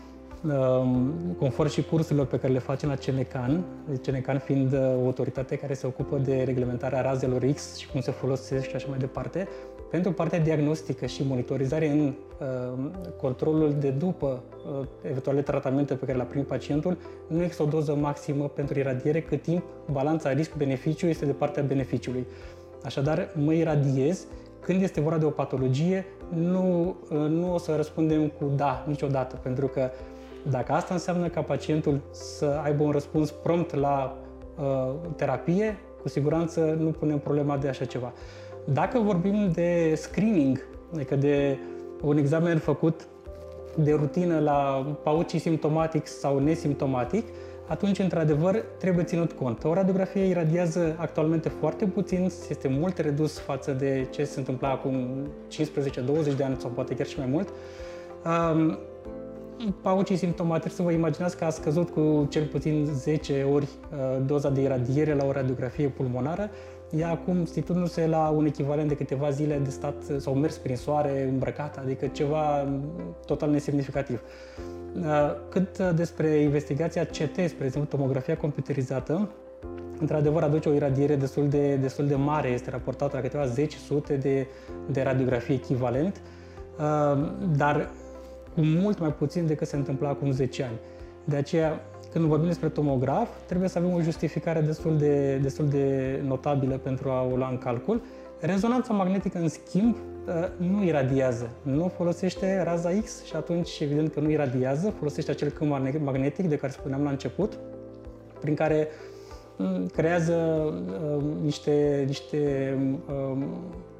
conform 1.38 1.68
și 1.68 1.82
cursurilor 1.82 2.26
pe 2.26 2.38
care 2.38 2.52
le 2.52 2.58
facem 2.58 2.88
la 2.88 2.94
CNCAN, 2.94 3.64
CNCAN 4.02 4.38
fiind 4.38 4.72
uh, 4.72 4.78
o 4.78 5.04
autoritate 5.04 5.56
care 5.56 5.74
se 5.74 5.86
ocupă 5.86 6.18
de 6.18 6.42
reglementarea 6.42 7.00
razelor 7.00 7.44
X 7.54 7.76
și 7.76 7.88
cum 7.88 8.00
se 8.00 8.10
folosesc 8.10 8.68
și 8.68 8.74
așa 8.74 8.86
mai 8.88 8.98
departe, 8.98 9.48
pentru 9.90 10.12
partea 10.12 10.40
diagnostică 10.40 11.06
și 11.06 11.24
monitorizare 11.26 11.90
în 11.90 12.14
uh, 12.40 12.90
controlul 13.20 13.74
de 13.80 13.90
după 13.90 14.42
uh, 14.80 14.86
eventuale 15.02 15.42
tratamente 15.42 15.94
pe 15.94 16.04
care 16.04 16.16
le-a 16.16 16.26
primit 16.26 16.46
pacientul, 16.46 16.96
nu 17.26 17.42
există 17.42 17.62
o 17.62 17.66
doză 17.66 17.94
maximă 17.94 18.48
pentru 18.48 18.78
iradiere 18.78 19.20
cât 19.20 19.42
timp 19.42 19.64
balanța 19.90 20.32
risc-beneficiu 20.32 21.06
este 21.06 21.26
de 21.26 21.32
partea 21.32 21.62
beneficiului. 21.62 22.26
Așadar, 22.84 23.28
mă 23.34 23.52
iradiez. 23.52 24.26
Când 24.60 24.82
este 24.82 25.00
vorba 25.00 25.18
de 25.18 25.24
o 25.24 25.30
patologie, 25.30 26.06
nu, 26.28 26.96
nu 27.10 27.54
o 27.54 27.58
să 27.58 27.76
răspundem 27.76 28.28
cu 28.28 28.52
da 28.56 28.84
niciodată, 28.88 29.36
pentru 29.42 29.66
că 29.66 29.90
dacă 30.50 30.72
asta 30.72 30.94
înseamnă 30.94 31.28
ca 31.28 31.40
pacientul 31.40 32.00
să 32.10 32.60
aibă 32.64 32.82
un 32.82 32.90
răspuns 32.90 33.30
prompt 33.30 33.74
la 33.74 34.16
uh, 34.58 34.94
terapie, 35.16 35.78
cu 36.02 36.08
siguranță 36.08 36.76
nu 36.78 36.90
punem 36.90 37.18
problema 37.18 37.56
de 37.56 37.68
așa 37.68 37.84
ceva. 37.84 38.12
Dacă 38.64 38.98
vorbim 38.98 39.50
de 39.52 39.92
screening, 39.96 40.66
adică 40.94 41.16
de 41.16 41.58
un 42.02 42.16
examen 42.16 42.58
făcut 42.58 43.06
de 43.76 43.92
rutină 43.92 44.38
la 44.38 44.86
paucii 45.02 45.38
simptomatic 45.38 46.06
sau 46.06 46.38
nesimptomatic, 46.38 47.26
atunci, 47.66 47.98
într-adevăr, 47.98 48.64
trebuie 48.78 49.04
ținut 49.04 49.32
cont. 49.32 49.64
O 49.64 49.74
radiografie 49.74 50.24
iradiază 50.24 50.96
actualmente 50.98 51.48
foarte 51.48 51.84
puțin, 51.84 52.30
este 52.48 52.68
mult 52.68 52.98
redus 52.98 53.38
față 53.38 53.72
de 53.72 54.06
ce 54.10 54.24
se 54.24 54.38
întâmpla 54.38 54.70
acum 54.70 55.26
15-20 56.32 56.36
de 56.36 56.44
ani 56.44 56.56
sau 56.58 56.70
poate 56.70 56.94
chiar 56.94 57.06
și 57.06 57.18
mai 57.18 57.28
mult. 57.30 57.48
Um, 58.24 58.78
paucii 59.82 60.16
simptomatici, 60.16 60.72
să 60.72 60.82
vă 60.82 60.90
imaginați 60.90 61.36
că 61.36 61.44
a 61.44 61.50
scăzut 61.50 61.90
cu 61.90 62.26
cel 62.30 62.46
puțin 62.46 62.88
10 62.92 63.42
ori 63.52 63.64
uh, 63.64 64.22
doza 64.26 64.50
de 64.50 64.60
iradiere 64.60 65.14
la 65.14 65.24
o 65.24 65.32
radiografie 65.32 65.88
pulmonară. 65.88 66.50
Ea 66.90 67.10
acum 67.10 67.44
situându-se 67.44 68.06
la 68.06 68.28
un 68.28 68.46
echivalent 68.46 68.88
de 68.88 68.96
câteva 68.96 69.30
zile 69.30 69.58
de 69.58 69.70
stat 69.70 69.94
sau 70.18 70.34
mers 70.34 70.56
prin 70.56 70.76
soare 70.76 71.28
îmbrăcat, 71.32 71.78
adică 71.78 72.06
ceva 72.06 72.68
total 73.26 73.50
nesemnificativ. 73.50 74.20
Uh, 74.96 75.02
cât 75.48 75.78
uh, 75.78 75.90
despre 75.94 76.28
investigația 76.28 77.04
CT, 77.04 77.34
spre 77.48 77.64
exemplu 77.64 77.96
tomografia 77.96 78.36
computerizată, 78.36 79.28
într-adevăr 80.00 80.42
aduce 80.42 80.68
o 80.68 80.72
iradiere 80.72 81.16
destul 81.16 81.48
de, 81.48 81.76
destul 81.76 82.06
de 82.06 82.14
mare, 82.14 82.48
este 82.48 82.70
raportată 82.70 83.16
la 83.16 83.22
câteva 83.22 83.46
zeci, 83.46 83.74
sute 83.74 84.16
de, 84.16 84.46
de 84.90 85.02
radiografii 85.02 85.54
echivalent, 85.54 86.20
uh, 86.78 87.28
dar 87.56 87.90
cu 88.54 88.60
mult 88.60 88.98
mai 88.98 89.12
puțin 89.12 89.46
decât 89.46 89.68
se 89.68 89.76
întâmpla 89.76 90.08
acum 90.08 90.30
10 90.30 90.62
ani. 90.62 90.78
De 91.24 91.36
aceea, 91.36 91.80
când 92.12 92.24
vorbim 92.24 92.46
despre 92.46 92.68
tomograf, 92.68 93.28
trebuie 93.46 93.68
să 93.68 93.78
avem 93.78 93.92
o 93.92 94.00
justificare 94.00 94.60
destul 94.60 94.98
de, 94.98 95.36
destul 95.36 95.68
de 95.68 96.20
notabilă 96.26 96.76
pentru 96.76 97.08
a 97.08 97.22
o 97.32 97.36
lua 97.36 97.48
în 97.48 97.58
calcul. 97.58 98.02
Rezonanța 98.40 98.92
magnetică, 98.92 99.38
în 99.38 99.48
schimb, 99.48 99.96
Uh, 100.26 100.32
nu 100.56 100.84
iradiază, 100.84 101.50
nu 101.62 101.92
folosește 101.96 102.62
raza 102.62 102.90
X 103.02 103.24
și 103.24 103.36
atunci 103.36 103.80
evident 103.80 104.12
că 104.12 104.20
nu 104.20 104.30
iradiază, 104.30 104.94
folosește 104.98 105.30
acel 105.30 105.48
câmp 105.48 105.70
magnetic 106.04 106.48
de 106.48 106.56
care 106.56 106.72
spuneam 106.72 107.02
la 107.02 107.10
început, 107.10 107.58
prin 108.40 108.54
care 108.54 108.88
mm, 109.56 109.86
creează 109.86 110.34
uh, 111.16 111.24
niște, 111.42 112.04
niște 112.06 112.74
uh, 113.08 113.42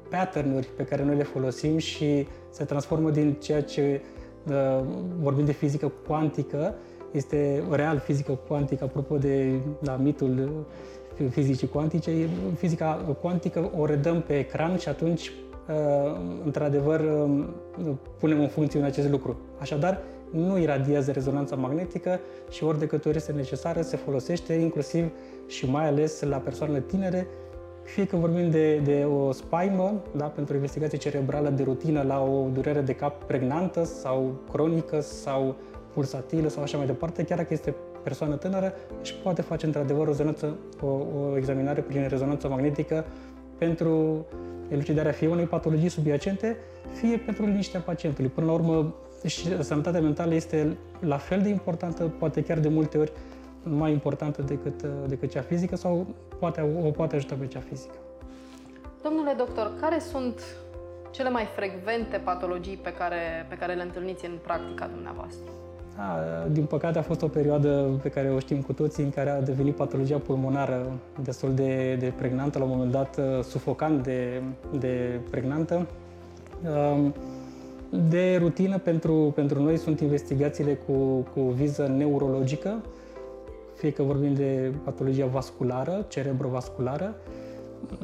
pattern-uri 0.09 0.67
pe 0.77 0.83
care 0.83 1.03
noi 1.03 1.15
le 1.15 1.23
folosim 1.23 1.77
și 1.77 2.27
se 2.49 2.63
transformă 2.63 3.09
din 3.09 3.33
ceea 3.33 3.63
ce 3.63 4.01
uh, 4.03 4.24
vorbim 5.19 5.45
de 5.45 5.51
fizică 5.51 5.91
cuantică, 6.07 6.73
este 7.11 7.63
real 7.69 7.99
fizică 7.99 8.39
cuantică, 8.47 8.83
apropo 8.83 9.17
de 9.17 9.59
da, 9.81 9.95
mitul 9.95 10.65
fizicii 11.29 11.67
cuantice, 11.67 12.11
fizica 12.57 13.15
cuantică 13.21 13.71
o 13.77 13.85
redăm 13.85 14.21
pe 14.21 14.37
ecran 14.37 14.77
și 14.77 14.89
atunci 14.89 15.31
Uh, 15.69 16.17
într-adevăr, 16.43 16.99
um, 16.99 17.49
punem 18.19 18.39
în 18.39 18.47
funcțiune 18.47 18.85
acest 18.85 19.09
lucru. 19.09 19.37
Așadar, 19.59 20.01
nu 20.31 20.57
iradiază 20.57 21.11
rezonanța 21.11 21.55
magnetică 21.55 22.19
și 22.49 22.63
ori 22.63 22.79
de 22.79 22.87
câte 22.87 23.07
ori 23.07 23.17
este 23.17 23.31
necesară 23.31 23.81
se 23.81 23.97
folosește 23.97 24.53
inclusiv 24.53 25.11
și 25.47 25.69
mai 25.69 25.87
ales 25.87 26.21
la 26.21 26.37
persoanele 26.37 26.81
tinere, 26.81 27.27
fie 27.85 28.05
că 28.05 28.15
vorbim 28.15 28.49
de, 28.49 28.77
de 28.77 29.03
o 29.03 29.31
spaimă, 29.31 30.01
da, 30.15 30.25
pentru 30.25 30.55
investigație 30.55 30.97
cerebrală 30.97 31.49
de 31.49 31.63
rutină 31.63 32.01
la 32.01 32.23
o 32.23 32.47
durere 32.53 32.81
de 32.81 32.93
cap 32.93 33.23
pregnantă 33.23 33.83
sau 33.83 34.35
cronică 34.51 34.99
sau 34.99 35.55
pulsatilă 35.93 36.47
sau 36.47 36.63
așa 36.63 36.77
mai 36.77 36.85
departe, 36.85 37.23
chiar 37.23 37.37
dacă 37.37 37.53
este 37.53 37.75
persoană 38.03 38.35
tânără, 38.35 38.73
își 39.01 39.15
poate 39.15 39.41
face 39.41 39.65
într-adevăr 39.65 40.07
o, 40.07 40.11
zonăță, 40.11 40.55
o, 40.81 40.87
o 40.87 41.37
examinare 41.37 41.81
prin 41.81 42.07
rezonanță 42.07 42.47
magnetică 42.47 43.05
pentru 43.57 44.25
elucidarea 44.69 45.11
fie 45.11 45.27
unei 45.27 45.45
patologii 45.45 45.89
subiacente, 45.89 46.57
fie 46.93 47.17
pentru 47.17 47.45
liniștea 47.45 47.79
pacientului. 47.79 48.29
Până 48.29 48.45
la 48.45 48.53
urmă, 48.53 48.95
și 49.25 49.63
sănătatea 49.63 50.01
mentală 50.01 50.33
este 50.33 50.77
la 50.99 51.17
fel 51.17 51.41
de 51.41 51.49
importantă, 51.49 52.03
poate 52.19 52.41
chiar 52.43 52.59
de 52.59 52.67
multe 52.67 52.97
ori 52.97 53.11
mai 53.69 53.91
importantă 53.91 54.41
decât, 54.41 54.83
decât 55.07 55.29
cea 55.29 55.41
fizică 55.41 55.75
sau 55.75 56.07
poate, 56.39 56.71
o 56.85 56.89
poate 56.89 57.15
ajuta 57.15 57.35
pe 57.39 57.47
cea 57.47 57.59
fizică. 57.59 57.95
Domnule 59.03 59.33
doctor, 59.37 59.71
care 59.79 59.99
sunt 59.99 60.41
cele 61.11 61.29
mai 61.29 61.47
frecvente 61.55 62.17
patologii 62.17 62.77
pe 62.77 62.93
care, 62.93 63.45
pe 63.49 63.55
care 63.55 63.73
le 63.73 63.81
întâlniți 63.81 64.25
în 64.25 64.31
practica 64.43 64.87
dumneavoastră? 64.87 65.49
Da, 65.97 66.47
din 66.51 66.65
păcate 66.65 66.99
a 66.99 67.01
fost 67.01 67.21
o 67.21 67.27
perioadă 67.27 67.99
pe 68.01 68.09
care 68.09 68.29
o 68.29 68.39
știm 68.39 68.61
cu 68.61 68.73
toții 68.73 69.03
în 69.03 69.09
care 69.09 69.29
a 69.29 69.41
devenit 69.41 69.75
patologia 69.75 70.17
pulmonară 70.17 70.91
destul 71.23 71.53
de, 71.53 71.95
de 71.99 72.13
pregnantă, 72.17 72.57
la 72.57 72.63
un 72.63 72.69
moment 72.69 72.91
dat 72.91 73.17
uh, 73.17 73.43
sufocant 73.43 74.03
de, 74.03 74.41
de 74.79 75.19
pregnantă. 75.29 75.87
Um, 76.93 77.13
de 78.09 78.37
rutină 78.39 78.77
pentru, 78.77 79.31
pentru 79.35 79.61
noi 79.61 79.77
sunt 79.77 79.99
investigațiile 79.99 80.73
cu, 80.73 80.93
cu 81.33 81.41
viză 81.41 81.93
neurologică, 81.97 82.81
fie 83.85 83.93
că 83.93 84.03
vorbim 84.03 84.33
de 84.33 84.73
patologia 84.83 85.25
vasculară, 85.25 86.05
cerebrovasculară, 86.07 87.15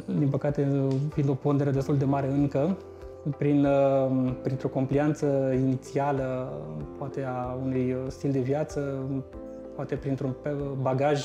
din 0.05 0.27
păcate 0.27 0.87
fiind 1.13 1.29
o 1.29 1.33
pondere 1.33 1.71
destul 1.71 1.97
de 1.97 2.05
mare 2.05 2.27
încă, 2.27 2.77
prin, 3.37 3.65
uh, 3.65 4.31
printr-o 4.43 4.67
complianță 4.67 5.53
inițială, 5.55 6.53
poate 6.97 7.23
a 7.23 7.57
unui 7.63 7.95
stil 8.07 8.31
de 8.31 8.39
viață, 8.39 9.05
poate 9.75 9.95
printr-un 9.95 10.35
bagaj 10.81 11.21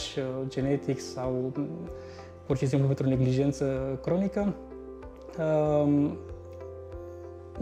genetic 0.46 1.00
sau 1.00 1.52
pur 2.46 2.56
și 2.56 2.66
simplu 2.66 2.86
pentru 2.86 3.06
o 3.06 3.08
neglijență 3.08 3.98
cronică. 4.02 4.54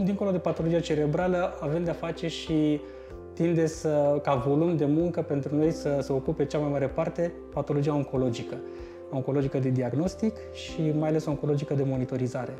Dincolo 0.03 0.31
de 0.31 0.37
patologia 0.37 0.79
cerebrală, 0.79 1.57
avem 1.59 1.83
de-a 1.83 1.93
face 1.93 2.27
și 2.27 2.81
tinde 3.35 3.65
să, 3.65 4.19
ca 4.23 4.35
volum 4.35 4.75
de 4.75 4.85
muncă 4.85 5.21
pentru 5.21 5.55
noi 5.55 5.71
să, 5.71 5.99
să 6.01 6.13
ocupe 6.13 6.45
cea 6.45 6.57
mai 6.57 6.71
mare 6.71 6.87
parte 6.87 7.31
patologia 7.53 7.95
oncologică. 7.95 8.55
Oncologică 9.11 9.59
de 9.59 9.69
diagnostic 9.69 10.33
și 10.53 10.93
mai 10.99 11.09
ales 11.09 11.25
oncologică 11.25 11.73
de 11.73 11.83
monitorizare. 11.85 12.53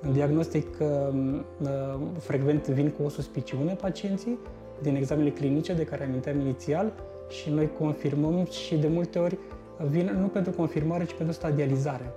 În 0.00 0.12
diagnostic 0.12 0.66
um, 0.80 1.44
uh, 1.62 1.68
frecvent 2.18 2.68
vin 2.68 2.90
cu 2.90 3.02
o 3.02 3.08
suspiciune 3.08 3.72
pacienții 3.80 4.38
din 4.82 4.96
examenele 4.96 5.30
clinice 5.30 5.72
de 5.72 5.84
care 5.84 6.04
aminteam 6.04 6.40
inițial 6.40 6.92
și 7.28 7.50
noi 7.50 7.70
confirmăm 7.78 8.44
și 8.44 8.76
de 8.76 8.88
multe 8.88 9.18
ori 9.18 9.38
vin 9.90 10.18
nu 10.20 10.26
pentru 10.26 10.52
confirmare, 10.52 11.04
ci 11.04 11.12
pentru 11.12 11.34
stadializare. 11.34 12.12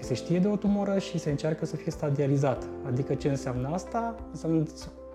Se 0.00 0.14
știe 0.14 0.38
de 0.38 0.48
o 0.48 0.56
tumoră 0.56 0.98
și 0.98 1.18
se 1.18 1.30
încearcă 1.30 1.66
să 1.66 1.76
fie 1.76 1.90
stadializată. 1.90 2.66
Adică 2.86 3.14
ce 3.14 3.28
înseamnă 3.28 3.68
asta? 3.72 4.14
Înseamnă 4.30 4.62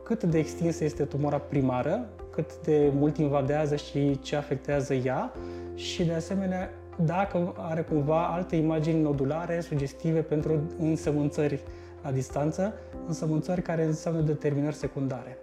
cât 0.04 0.24
de 0.24 0.38
extinsă 0.38 0.84
este 0.84 1.04
tumora 1.04 1.38
primară, 1.38 2.10
cât 2.42 2.66
de 2.66 2.92
mult 2.94 3.18
invadează 3.18 3.76
și 3.76 4.20
ce 4.20 4.36
afectează 4.36 4.94
ea 4.94 5.32
și 5.76 6.04
de 6.04 6.14
asemenea 6.14 6.70
dacă 6.96 7.54
are 7.58 7.82
cumva 7.82 8.28
alte 8.28 8.56
imagini 8.56 9.02
nodulare 9.02 9.62
sugestive 9.62 10.20
pentru 10.22 10.62
însămânțări 10.80 11.60
la 12.04 12.12
distanță, 12.12 12.74
însămânțări 13.08 13.62
care 13.62 13.84
înseamnă 13.84 14.22
determinări 14.22 14.76
secundare. 14.76 15.38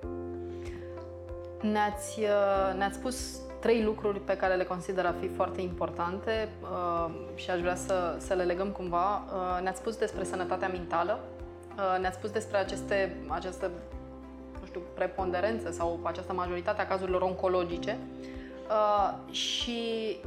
Ne-ați, 1.61 2.21
uh, 2.21 2.79
ne-ați 2.79 2.97
spus 2.97 3.41
trei 3.61 3.83
lucruri 3.83 4.21
pe 4.21 4.37
care 4.37 4.55
le 4.55 4.65
consider 4.65 5.05
a 5.05 5.15
fi 5.21 5.29
foarte 5.29 5.61
importante 5.61 6.49
uh, 6.63 7.15
și 7.35 7.51
aș 7.51 7.61
vrea 7.61 7.75
să, 7.75 8.17
să 8.19 8.35
le 8.35 8.43
legăm 8.43 8.69
cumva. 8.69 9.25
Uh, 9.27 9.63
ne-ați 9.63 9.79
spus 9.79 9.97
despre 9.97 10.25
sănătatea 10.25 10.69
mentală, 10.69 11.19
uh, 11.77 12.01
ne-ați 12.01 12.17
spus 12.17 12.31
despre 12.31 12.57
aceste, 12.59 13.17
această 13.29 13.71
nu 13.91 13.96
știu, 14.77 14.89
preponderență 14.95 15.71
sau 15.71 16.01
această 16.03 16.33
majoritate 16.33 16.81
a 16.81 16.87
cazurilor 16.87 17.21
oncologice 17.21 17.99
uh, 18.69 19.35
și 19.35 19.81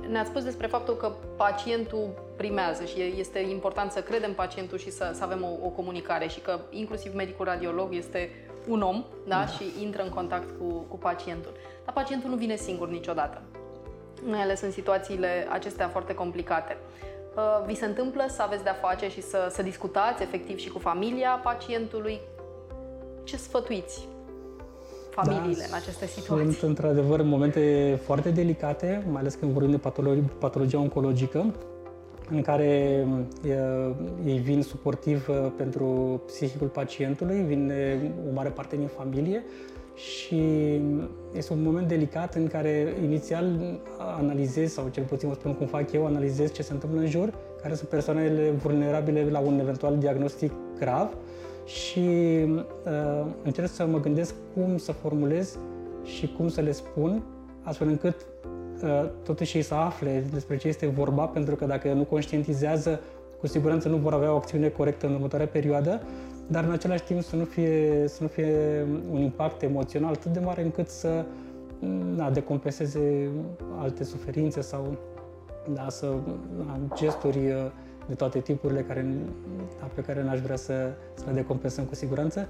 ne-ați 0.09 0.29
spus 0.29 0.43
despre 0.43 0.67
faptul 0.67 0.95
că 0.95 1.11
pacientul 1.37 2.09
primează 2.37 2.85
și 2.85 3.13
este 3.17 3.39
important 3.39 3.91
să 3.91 4.01
credem 4.01 4.33
pacientul 4.33 4.77
și 4.77 4.91
să, 4.91 5.11
să 5.13 5.23
avem 5.23 5.43
o, 5.43 5.65
o 5.65 5.69
comunicare 5.69 6.27
și 6.27 6.39
că 6.39 6.59
inclusiv 6.69 7.15
medicul 7.15 7.45
radiolog 7.45 7.93
este 7.93 8.29
un 8.67 8.81
om 8.81 9.03
da? 9.27 9.35
da. 9.35 9.45
și 9.45 9.63
intră 9.81 10.03
în 10.03 10.09
contact 10.09 10.49
cu, 10.59 10.85
cu 10.87 10.97
pacientul. 10.97 11.51
Dar 11.85 11.93
pacientul 11.93 12.29
nu 12.29 12.35
vine 12.35 12.55
singur 12.55 12.89
niciodată, 12.89 13.41
mai 14.21 14.41
ales 14.41 14.61
în 14.61 14.71
situațiile 14.71 15.47
acestea 15.49 15.87
foarte 15.87 16.13
complicate. 16.13 16.77
Uh, 17.35 17.65
vi 17.65 17.75
se 17.75 17.85
întâmplă 17.85 18.25
să 18.27 18.41
aveți 18.41 18.63
de-a 18.63 18.73
face 18.73 19.09
și 19.09 19.21
să, 19.21 19.47
să 19.49 19.61
discutați 19.61 20.23
efectiv 20.23 20.57
și 20.57 20.69
cu 20.69 20.79
familia 20.79 21.39
pacientului? 21.43 22.19
Ce 23.23 23.37
sfătuiți 23.37 24.07
familiile 25.23 25.65
da, 25.69 25.75
în 25.75 25.81
aceste 25.81 26.05
situații? 26.05 26.53
Sunt 26.53 26.69
într-adevăr 26.69 27.21
momente 27.21 27.99
foarte 28.03 28.29
delicate, 28.29 29.05
mai 29.11 29.21
ales 29.21 29.35
când 29.35 29.51
vorbim 29.51 29.71
de 29.71 29.77
patologie, 29.77 30.23
patologia 30.39 30.79
oncologică, 30.79 31.53
în 32.31 32.41
care 32.41 33.05
ei 34.25 34.37
vin 34.37 34.61
suportiv 34.61 35.27
pentru 35.57 36.21
psihicul 36.25 36.67
pacientului, 36.67 37.41
vin 37.41 37.73
o 38.29 38.33
mare 38.33 38.49
parte 38.49 38.75
din 38.75 38.87
familie 38.87 39.43
și 39.95 40.41
este 41.35 41.53
un 41.53 41.61
moment 41.61 41.87
delicat 41.87 42.35
în 42.35 42.47
care 42.47 42.95
inițial 43.03 43.77
analizez, 43.97 44.71
sau 44.71 44.87
cel 44.91 45.03
puțin 45.03 45.29
o 45.29 45.33
spun 45.33 45.53
cum 45.53 45.67
fac 45.67 45.91
eu, 45.91 46.05
analizez 46.05 46.51
ce 46.51 46.61
se 46.61 46.73
întâmplă 46.73 46.99
în 46.99 47.07
jur, 47.07 47.33
care 47.61 47.73
sunt 47.73 47.89
persoanele 47.89 48.49
vulnerabile 48.49 49.27
la 49.31 49.39
un 49.39 49.59
eventual 49.59 49.97
diagnostic 49.97 50.51
grav 50.79 51.09
și 51.69 51.99
uh, 51.99 53.25
încerc 53.43 53.67
să 53.67 53.85
mă 53.85 53.99
gândesc 53.99 54.33
cum 54.53 54.77
să 54.77 54.91
formulez 54.91 55.57
și 56.03 56.33
cum 56.37 56.47
să 56.47 56.61
le 56.61 56.71
spun, 56.71 57.23
astfel 57.61 57.87
încât 57.87 58.25
uh, 58.83 59.09
totuși 59.23 59.57
ei 59.57 59.63
să 59.63 59.73
afle 59.73 60.23
despre 60.31 60.57
ce 60.57 60.67
este 60.67 60.87
vorba, 60.87 61.25
pentru 61.25 61.55
că 61.55 61.65
dacă 61.65 61.93
nu 61.93 62.03
conștientizează, 62.03 62.99
cu 63.39 63.47
siguranță 63.47 63.89
nu 63.89 63.97
vor 63.97 64.13
avea 64.13 64.33
o 64.33 64.35
acțiune 64.35 64.69
corectă 64.69 65.07
în 65.07 65.13
următoarea 65.13 65.47
perioadă, 65.47 66.01
dar 66.47 66.63
în 66.63 66.71
același 66.71 67.03
timp 67.03 67.21
să 67.21 67.35
nu 67.35 67.43
fie, 67.43 68.03
să 68.07 68.17
nu 68.21 68.27
fie 68.27 68.85
un 69.11 69.21
impact 69.21 69.61
emoțional 69.61 70.13
atât 70.13 70.31
de 70.31 70.39
mare 70.39 70.63
încât 70.63 70.87
să 70.87 71.25
na, 72.15 72.29
decompenseze 72.29 73.29
alte 73.77 74.03
suferințe 74.03 74.61
sau 74.61 74.97
da, 75.73 75.85
să, 75.89 76.13
na, 76.65 76.79
gesturi 76.95 77.37
uh, 77.37 77.71
de 78.09 78.15
toate 78.15 78.39
tipurile 78.39 78.81
care, 78.81 79.05
da, 79.79 79.85
pe 79.93 80.01
care 80.01 80.23
n-aș 80.23 80.39
vrea 80.39 80.55
să, 80.55 80.91
să 81.13 81.23
le 81.27 81.31
decompensăm 81.31 81.83
cu 81.83 81.95
siguranță. 81.95 82.47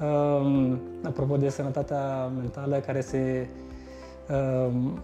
Um, 0.00 0.80
apropo 1.02 1.36
de 1.36 1.48
sănătatea 1.48 2.26
mentală 2.26 2.76
care 2.76 3.00
se 3.00 3.48
um, 4.66 5.02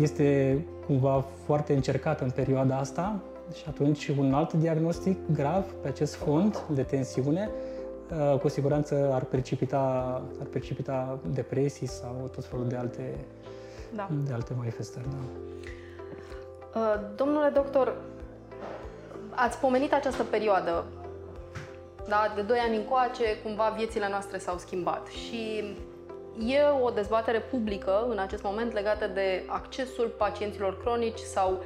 este 0.00 0.58
cumva 0.86 1.24
foarte 1.44 1.74
încercată 1.74 2.24
în 2.24 2.30
perioada 2.30 2.76
asta 2.76 3.20
și 3.54 3.64
atunci 3.68 4.08
un 4.08 4.34
alt 4.34 4.52
diagnostic 4.52 5.18
grav 5.32 5.64
pe 5.82 5.88
acest 5.88 6.14
fond 6.14 6.62
de 6.74 6.82
tensiune 6.82 7.50
uh, 8.32 8.38
cu 8.38 8.48
siguranță 8.48 9.10
ar 9.12 9.24
precipita, 9.24 9.78
ar 10.40 10.46
precipita 10.46 11.18
depresii 11.32 11.86
sau 11.86 12.30
tot 12.34 12.44
felul 12.44 12.66
de 12.68 12.76
alte, 12.76 13.14
da. 13.96 14.08
de 14.24 14.32
alte 14.32 14.54
manifestări. 14.56 15.06
Da. 15.10 15.16
Uh, 16.80 17.00
domnule 17.16 17.50
doctor, 17.54 17.94
ați 19.34 19.58
pomenit 19.58 19.92
această 19.92 20.22
perioadă, 20.22 20.84
da, 22.08 22.32
de 22.34 22.42
2 22.42 22.58
ani 22.58 22.76
încoace, 22.76 23.36
cumva 23.42 23.72
viețile 23.76 24.08
noastre 24.08 24.38
s-au 24.38 24.58
schimbat 24.58 25.06
și 25.06 25.74
e 26.38 26.60
o 26.82 26.90
dezbatere 26.90 27.38
publică 27.38 28.06
în 28.08 28.18
acest 28.18 28.42
moment 28.42 28.72
legată 28.72 29.06
de 29.06 29.42
accesul 29.46 30.14
pacienților 30.18 30.80
cronici 30.80 31.18
sau 31.18 31.62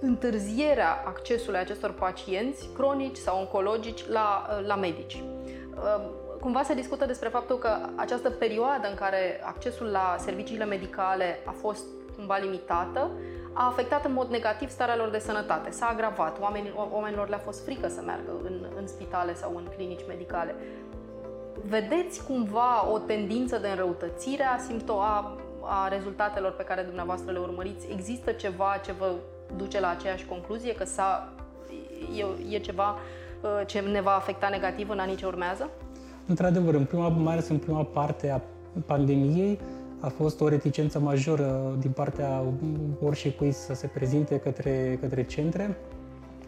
întârzierea 0.00 1.02
accesului 1.06 1.58
acestor 1.58 1.92
pacienți 1.92 2.68
cronici 2.74 3.16
sau 3.16 3.38
oncologici 3.38 4.06
la, 4.08 4.48
la 4.66 4.76
medici. 4.76 5.22
Cumva 6.40 6.62
se 6.62 6.74
discută 6.74 7.04
despre 7.04 7.28
faptul 7.28 7.58
că 7.58 7.76
această 7.94 8.30
perioadă 8.30 8.88
în 8.88 8.94
care 8.94 9.40
accesul 9.44 9.86
la 9.86 10.16
serviciile 10.18 10.64
medicale 10.64 11.38
a 11.44 11.50
fost 11.50 11.84
cumva 12.16 12.36
limitată, 12.36 13.10
a 13.60 13.66
afectat 13.66 14.04
în 14.04 14.12
mod 14.12 14.28
negativ 14.30 14.68
starea 14.70 14.96
lor 14.96 15.08
de 15.08 15.18
sănătate. 15.18 15.70
S-a 15.70 15.86
agravat. 15.86 16.40
Oamenii, 16.40 16.72
oamenilor 16.90 17.28
le-a 17.28 17.38
fost 17.38 17.64
frică 17.64 17.88
să 17.88 18.00
meargă 18.06 18.32
în, 18.44 18.66
în 18.80 18.86
spitale 18.86 19.34
sau 19.34 19.52
în 19.56 19.64
clinici 19.76 20.04
medicale. 20.08 20.54
Vedeți 21.64 22.24
cumva 22.24 22.90
o 22.92 22.98
tendință 22.98 23.58
de 23.58 23.68
înrăutățire 23.68 24.44
a 24.44 24.58
simptoa 24.58 25.36
a 25.62 25.88
rezultatelor 25.88 26.52
pe 26.52 26.62
care 26.62 26.82
dumneavoastră 26.82 27.32
le 27.32 27.38
urmăriți? 27.38 27.86
Există 27.92 28.32
ceva 28.32 28.80
ce 28.84 28.92
vă 28.92 29.10
duce 29.56 29.80
la 29.80 29.88
aceeași 29.88 30.26
concluzie, 30.26 30.74
că 30.74 30.84
s-a, 30.84 31.32
e, 32.16 32.54
e 32.54 32.58
ceva 32.58 32.96
uh, 33.40 33.66
ce 33.66 33.80
ne 33.80 34.00
va 34.00 34.14
afecta 34.14 34.48
negativ 34.48 34.90
în 34.90 34.98
anii 34.98 35.16
ce 35.16 35.26
urmează? 35.26 35.70
Într-adevăr, 36.26 36.74
în 36.74 36.84
prima, 36.84 37.08
mai 37.08 37.32
ales 37.32 37.48
în 37.48 37.58
prima 37.58 37.82
parte 37.82 38.30
a 38.30 38.40
pandemiei, 38.86 39.60
a 40.00 40.08
fost 40.08 40.40
o 40.40 40.48
reticență 40.48 40.98
majoră 40.98 41.76
din 41.80 41.90
partea 41.90 42.42
oricui 43.02 43.52
să 43.52 43.74
se 43.74 43.86
prezinte 43.86 44.38
către, 44.38 44.98
către 45.00 45.24
centre, 45.24 45.76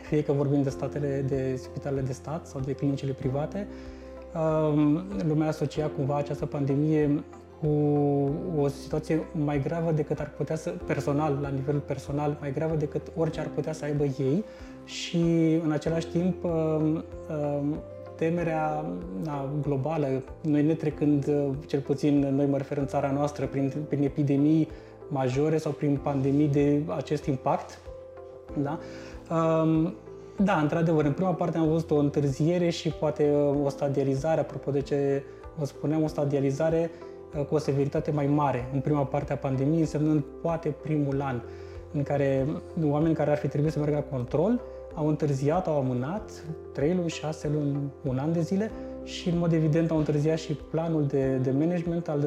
fie 0.03 0.23
că 0.23 0.33
vorbim 0.33 0.63
de 0.63 0.71
statele 0.71 1.25
de 1.29 1.57
spitalele 1.57 2.01
de 2.01 2.13
stat 2.13 2.47
sau 2.47 2.61
de 2.61 2.73
clinicile 2.73 3.13
private. 3.13 3.69
Um, 4.35 5.03
lumea 5.29 5.49
asocia 5.49 5.87
cumva 5.87 6.17
această 6.17 6.47
pandemie 6.47 7.25
cu 7.61 7.69
o 8.61 8.69
situație 8.69 9.27
mai 9.45 9.63
gravă 9.63 9.93
decât 9.93 10.21
ar 10.21 10.31
putea 10.37 10.57
să, 10.57 10.71
personal, 10.87 11.39
la 11.43 11.49
nivel 11.49 11.79
personal, 11.79 12.37
mai 12.41 12.53
gravă 12.53 12.75
decât 12.75 13.13
orice 13.17 13.41
ar 13.41 13.49
putea 13.55 13.73
să 13.73 13.85
aibă 13.85 14.05
ei 14.05 14.45
și 14.85 15.23
în 15.65 15.71
același 15.71 16.07
timp 16.07 16.45
um, 16.45 16.51
um, 16.51 17.79
temerea 18.21 18.85
na, 19.25 19.49
globală, 19.63 20.23
noi 20.41 20.63
ne 20.63 20.75
trecând, 20.75 21.27
uh, 21.27 21.49
cel 21.67 21.81
puțin 21.81 22.19
noi 22.19 22.47
mă 22.47 22.57
refer 22.57 22.77
în 22.77 22.87
țara 22.87 23.11
noastră, 23.11 23.47
prin, 23.47 23.73
prin 23.89 24.03
epidemii 24.03 24.69
majore 25.09 25.59
sau 25.59 25.73
prin 25.73 25.99
pandemii 26.03 26.49
de 26.49 26.83
acest 26.97 27.25
impact, 27.25 27.81
da? 28.63 28.79
Um, 29.37 29.95
da, 30.37 30.61
într-adevăr, 30.61 31.05
în 31.05 31.13
prima 31.13 31.33
parte 31.33 31.59
am 31.59 31.69
văzut 31.69 31.91
o 31.91 31.97
întârziere 31.97 32.69
și 32.71 32.89
poate 32.89 33.31
uh, 33.31 33.65
o 33.65 33.69
stadializare, 33.69 34.41
apropo 34.41 34.71
de 34.71 34.81
ce 34.81 35.23
vă 35.57 35.65
spuneam, 35.65 36.03
o 36.03 36.07
stadializare 36.07 36.91
uh, 37.39 37.45
cu 37.45 37.55
o 37.55 37.59
severitate 37.59 38.11
mai 38.11 38.27
mare 38.27 38.69
în 38.73 38.81
prima 38.81 39.05
parte 39.05 39.33
a 39.33 39.37
pandemiei, 39.37 39.81
însemnând 39.81 40.25
poate 40.43 40.75
primul 40.83 41.21
an. 41.21 41.41
în 41.93 42.03
care 42.03 42.47
oameni 42.83 43.15
care 43.15 43.31
ar 43.31 43.37
fi 43.37 43.49
trebuit 43.49 43.73
să 43.73 43.79
meargă 43.79 43.97
la 43.97 44.17
control 44.17 44.61
au 44.95 45.09
întârziat, 45.09 45.67
au 45.67 45.79
amânat 45.79 46.45
3 46.73 46.95
luni, 46.95 47.09
6 47.09 47.51
luni, 47.53 47.79
un 48.09 48.19
an 48.19 48.33
de 48.33 48.41
zile 48.41 48.71
și 49.05 49.29
în 49.29 49.39
mod 49.39 49.53
evident 49.53 49.91
au 49.91 49.99
întârziat 49.99 50.39
și 50.39 50.53
planul 50.71 51.05
de, 51.07 51.37
de 51.37 51.51
management 51.51 52.09
al, 52.09 52.25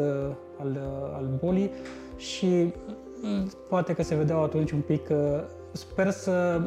al, 0.60 0.80
al 1.16 1.28
bolii 1.44 1.72
și 2.18 2.74
poate 3.70 3.94
că 3.94 4.04
se 4.04 4.16
vedeau 4.16 4.44
atunci 4.44 4.72
un 4.72 4.80
pic, 4.80 5.10
sper 5.72 6.10
să 6.10 6.62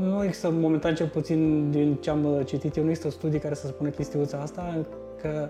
nu 0.00 0.24
există 0.24 0.50
momentan 0.50 0.94
cel 0.94 1.06
puțin 1.08 1.70
din 1.70 1.94
ce 1.94 2.10
am 2.10 2.42
citit 2.44 2.76
eu, 2.76 2.84
nu 2.84 2.90
există 2.90 3.10
studii 3.10 3.38
care 3.38 3.54
să 3.54 3.66
spună 3.66 3.88
chestiuța 3.88 4.38
asta, 4.38 4.84
că 5.20 5.48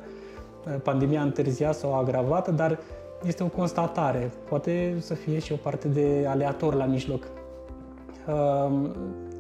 pandemia 0.83 1.21
a 1.21 1.25
întârziat 1.25 1.75
sau 1.75 1.95
a 1.95 1.99
agravat, 1.99 2.55
dar 2.55 2.79
este 3.27 3.43
o 3.43 3.47
constatare. 3.47 4.31
Poate 4.49 4.95
să 4.99 5.15
fie 5.15 5.39
și 5.39 5.53
o 5.53 5.57
parte 5.57 5.89
de 5.89 6.27
aleator 6.29 6.75
la 6.75 6.85
mijloc. 6.85 7.27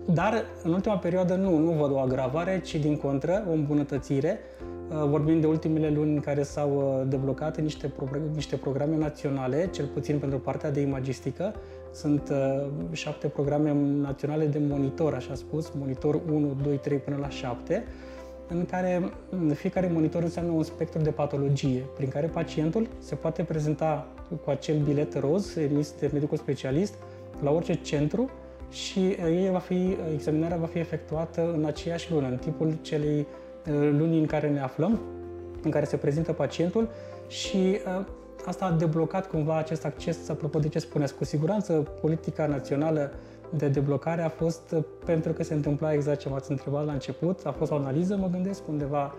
Dar 0.04 0.44
în 0.62 0.72
ultima 0.72 0.96
perioadă 0.96 1.34
nu, 1.34 1.58
nu 1.58 1.70
văd 1.70 1.92
o 1.92 1.98
agravare, 1.98 2.60
ci 2.60 2.76
din 2.76 2.96
contră, 2.96 3.44
o 3.48 3.52
îmbunătățire. 3.52 4.38
Uh, 4.88 5.08
vorbim 5.08 5.40
de 5.40 5.46
ultimele 5.46 5.90
luni 5.90 6.12
în 6.14 6.20
care 6.20 6.42
s-au 6.42 6.76
uh, 6.76 7.08
deblocat 7.08 7.60
niște, 7.60 7.86
pro- 7.86 8.18
niște 8.34 8.56
programe 8.56 8.96
naționale, 8.96 9.68
cel 9.72 9.86
puțin 9.86 10.18
pentru 10.18 10.38
partea 10.38 10.70
de 10.70 10.80
imagistică. 10.80 11.54
Sunt 11.92 12.28
uh, 12.30 12.66
șapte 12.92 13.26
programe 13.26 13.74
naționale 14.00 14.46
de 14.46 14.60
monitor, 14.68 15.14
așa 15.14 15.34
spus, 15.34 15.72
monitor 15.78 16.20
1, 16.32 16.56
2, 16.62 16.76
3 16.76 16.98
până 16.98 17.16
la 17.20 17.28
7, 17.28 17.84
în 18.48 18.64
care 18.64 19.12
fiecare 19.54 19.90
monitor 19.92 20.22
înseamnă 20.22 20.52
un 20.52 20.62
spectru 20.62 21.02
de 21.02 21.10
patologie, 21.10 21.84
prin 21.96 22.08
care 22.08 22.26
pacientul 22.26 22.88
se 22.98 23.14
poate 23.14 23.42
prezenta 23.42 24.06
cu 24.44 24.50
acel 24.50 24.78
bilet 24.78 25.18
roz 25.18 25.56
emis 25.56 25.94
de 26.00 26.10
medicul 26.12 26.36
specialist 26.36 26.94
la 27.42 27.50
orice 27.50 27.74
centru 27.74 28.30
și 28.72 29.00
ei 29.24 29.48
va 29.50 29.58
fi, 29.58 29.96
examinarea 30.12 30.56
va 30.56 30.66
fi 30.66 30.78
efectuată 30.78 31.52
în 31.54 31.64
aceeași 31.64 32.12
lună, 32.12 32.28
în 32.28 32.36
timpul 32.36 32.78
celei 32.82 33.26
luni 33.90 34.18
în 34.18 34.26
care 34.26 34.48
ne 34.48 34.60
aflăm, 34.60 35.00
în 35.62 35.70
care 35.70 35.84
se 35.84 35.96
prezintă 35.96 36.32
pacientul 36.32 36.88
și 37.28 37.78
asta 38.44 38.64
a 38.64 38.70
deblocat 38.70 39.28
cumva 39.28 39.56
acest 39.56 39.84
acces, 39.84 40.28
apropo 40.28 40.58
de 40.58 40.68
ce 40.68 40.78
spuneți, 40.78 41.14
cu 41.14 41.24
siguranță 41.24 41.72
politica 42.00 42.46
națională 42.46 43.12
de 43.50 43.68
deblocare 43.68 44.22
a 44.22 44.28
fost 44.28 44.74
pentru 45.04 45.32
că 45.32 45.42
se 45.42 45.54
întâmpla 45.54 45.92
exact 45.92 46.18
ce 46.20 46.28
m-ați 46.28 46.50
întrebat 46.50 46.86
la 46.86 46.92
început, 46.92 47.40
a 47.44 47.50
fost 47.50 47.70
o 47.70 47.74
analiză, 47.74 48.16
mă 48.16 48.28
gândesc, 48.32 48.68
undeva 48.68 49.14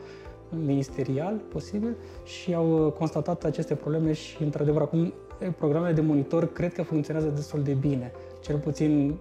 ministerial, 0.49 1.33
posibil, 1.49 1.95
și 2.23 2.53
au 2.53 2.95
constatat 2.97 3.43
aceste 3.43 3.75
probleme 3.75 4.13
și, 4.13 4.43
într-adevăr, 4.43 4.81
acum 4.81 5.13
programele 5.57 5.93
de 5.93 6.01
monitor 6.01 6.51
cred 6.51 6.73
că 6.73 6.81
funcționează 6.81 7.27
destul 7.27 7.63
de 7.63 7.73
bine 7.73 8.11
cel 8.43 8.57
puțin 8.57 9.15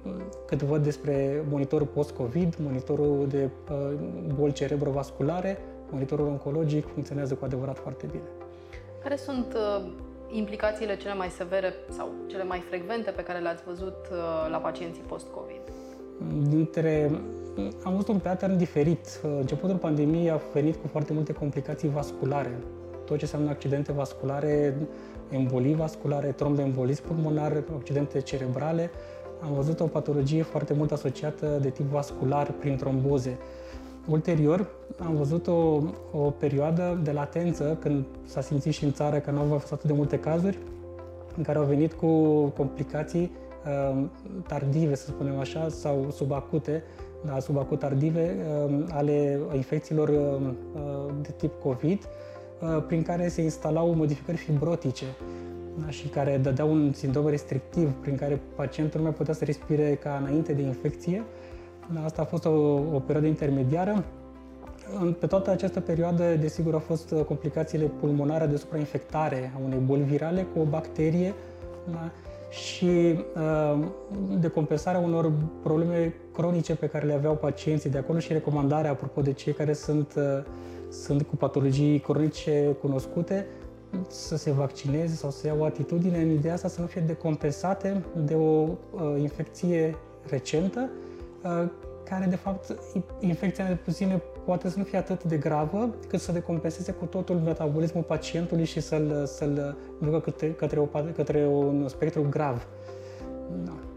cât 0.47 0.63
văd 0.63 0.83
despre 0.83 1.45
monitorul 1.51 1.87
post-COVID, 1.87 2.55
monitorul 2.63 3.27
de 3.29 3.51
uh, 3.71 3.77
boli 4.35 4.53
cerebrovasculare, 4.53 5.59
monitorul 5.91 6.27
oncologic 6.27 6.87
funcționează 6.93 7.35
cu 7.35 7.45
adevărat 7.45 7.79
foarte 7.79 8.07
bine. 8.11 8.29
Care 9.03 9.17
sunt 9.17 9.55
uh, 9.55 9.91
implicațiile 10.31 10.97
cele 10.97 11.15
mai 11.15 11.29
severe 11.29 11.73
sau 11.89 12.09
cele 12.27 12.45
mai 12.45 12.63
frecvente 12.69 13.11
pe 13.11 13.23
care 13.23 13.39
le-ați 13.39 13.63
văzut 13.67 13.97
uh, 14.11 14.51
la 14.51 14.57
pacienții 14.57 15.03
post-COVID? 15.03 15.61
Dintre 16.49 17.11
am 17.85 17.93
văzut 17.93 18.09
un 18.09 18.19
pattern 18.19 18.57
diferit. 18.57 19.21
Începutul 19.23 19.77
pandemiei 19.77 20.31
a 20.31 20.41
venit 20.53 20.77
cu 20.77 20.87
foarte 20.87 21.13
multe 21.13 21.33
complicații 21.33 21.89
vasculare. 21.89 22.59
Tot 23.05 23.17
ce 23.17 23.25
înseamnă 23.25 23.51
accidente 23.51 23.93
vasculare, 23.93 24.77
embolii 25.33 25.75
vasculare, 25.75 26.27
tromboembolism 26.27 27.03
pulmonar, 27.07 27.65
accidente 27.77 28.21
cerebrale, 28.21 28.91
am 29.43 29.55
văzut 29.55 29.81
o 29.81 29.87
patologie 29.87 30.43
foarte 30.43 30.75
mult 30.75 30.93
asociată 30.93 31.59
de 31.63 31.69
tip 31.69 31.91
vascular 31.91 32.51
prin 32.51 32.77
tromboze. 32.77 33.39
Ulterior, 34.09 34.71
am 34.99 35.17
văzut 35.17 35.47
o, 35.47 35.81
o 36.13 36.31
perioadă 36.39 37.01
de 37.03 37.13
latență, 37.13 37.77
când 37.81 38.05
s-a 38.25 38.41
simțit 38.41 38.73
și 38.73 38.85
în 38.85 38.93
țară 38.93 39.19
că 39.19 39.31
nu 39.31 39.39
au 39.39 39.59
fost 39.59 39.73
atât 39.73 39.87
de 39.87 39.93
multe 39.93 40.19
cazuri, 40.19 40.59
în 41.37 41.43
care 41.43 41.59
au 41.59 41.65
venit 41.65 41.93
cu 41.93 42.07
complicații 42.57 43.31
uh, 43.67 44.05
tardive, 44.47 44.95
să 44.95 45.07
spunem 45.07 45.39
așa, 45.39 45.69
sau 45.69 46.07
subacute, 46.11 46.83
da, 47.25 47.39
subacut 47.39 47.79
tardive, 47.79 48.37
uh, 48.67 48.85
ale 48.91 49.41
infecțiilor 49.55 50.09
uh, 50.09 50.53
de 51.23 51.35
tip 51.37 51.61
COVID, 51.61 51.99
uh, 51.99 52.32
prin 52.87 53.03
care 53.03 53.29
se 53.29 53.43
instalau 53.43 53.95
modificări 53.95 54.37
fibrotice 54.37 55.05
da, 55.85 55.91
și 55.91 56.09
care 56.09 56.39
dădea 56.43 56.65
un 56.65 56.93
sindrom 56.93 57.29
restrictiv 57.29 57.93
prin 57.93 58.17
care 58.17 58.41
pacientul 58.57 59.01
nu 59.01 59.07
mai 59.07 59.15
putea 59.15 59.35
să 59.35 59.45
respire 59.45 59.95
ca 59.95 60.23
înainte 60.27 60.53
de 60.53 60.63
infecție. 60.63 61.25
Da, 61.95 62.05
asta 62.05 62.23
a 62.23 62.25
fost 62.25 62.45
o, 62.45 62.51
o 62.93 62.99
perioadă 62.99 63.27
intermediară. 63.27 64.05
Pe 65.19 65.27
toată 65.27 65.51
această 65.51 65.81
perioadă, 65.81 66.35
desigur, 66.35 66.73
au 66.73 66.79
fost 66.79 67.15
complicațiile 67.27 67.85
pulmonare 67.85 68.47
de 68.47 68.57
suprainfectare 68.57 69.53
a 69.55 69.61
unei 69.65 69.79
boli 69.79 70.03
virale 70.03 70.47
cu 70.55 70.61
o 70.61 70.65
bacterie 70.65 71.35
da, 71.91 72.11
și 72.51 73.19
uh, 73.37 73.85
de 74.39 74.49
compensarea 74.49 75.01
unor 75.01 75.33
probleme 75.63 76.15
cronice 76.33 76.75
pe 76.75 76.87
care 76.87 77.07
le 77.07 77.13
aveau 77.13 77.35
pacienții 77.35 77.91
de 77.91 77.99
acolo 77.99 78.19
și 78.19 78.33
recomandarea, 78.33 78.91
apropo 78.91 79.21
de 79.21 79.33
cei 79.33 79.53
care 79.53 79.73
sunt, 79.73 80.15
uh, 80.17 80.23
sunt 80.93 81.23
cu 81.23 81.37
patologii 81.37 81.99
cronice 81.99 82.77
cunoscute, 82.81 83.47
să 84.09 84.37
se 84.37 84.51
vaccineze 84.51 85.15
sau 85.15 85.31
să 85.31 85.47
ia 85.47 85.57
o 85.59 85.65
atitudine 85.65 86.19
în 86.19 86.31
ideea 86.31 86.55
asta 86.55 86.69
să 86.69 86.81
nu 86.81 86.87
fie 86.87 87.01
decompensate 87.01 88.05
de 88.25 88.35
o 88.35 88.61
uh, 88.61 89.15
infecție 89.19 89.97
recentă, 90.29 90.91
uh, 91.45 91.69
care 92.05 92.27
de 92.27 92.37
fapt 92.37 92.77
infecția 93.21 93.67
de 93.67 93.75
puține 93.75 94.23
poate 94.45 94.69
să 94.69 94.79
nu 94.79 94.85
fie 94.85 94.99
atât 94.99 95.25
de 95.25 95.37
gravă, 95.37 95.95
cât 96.09 96.21
să 96.21 96.33
decompenseze 96.33 96.93
cu 96.93 97.05
totul 97.05 97.37
metabolismul 97.37 98.03
pacientului 98.03 98.65
și 98.65 98.81
să-l, 98.81 99.27
să-l 99.27 99.77
ducă 100.01 100.21
către, 100.21 100.53
către, 100.53 100.81
o, 100.81 100.85
către 101.15 101.47
un 101.47 101.89
spectru 101.89 102.27
grav. 102.31 102.67
Da. 103.65 103.92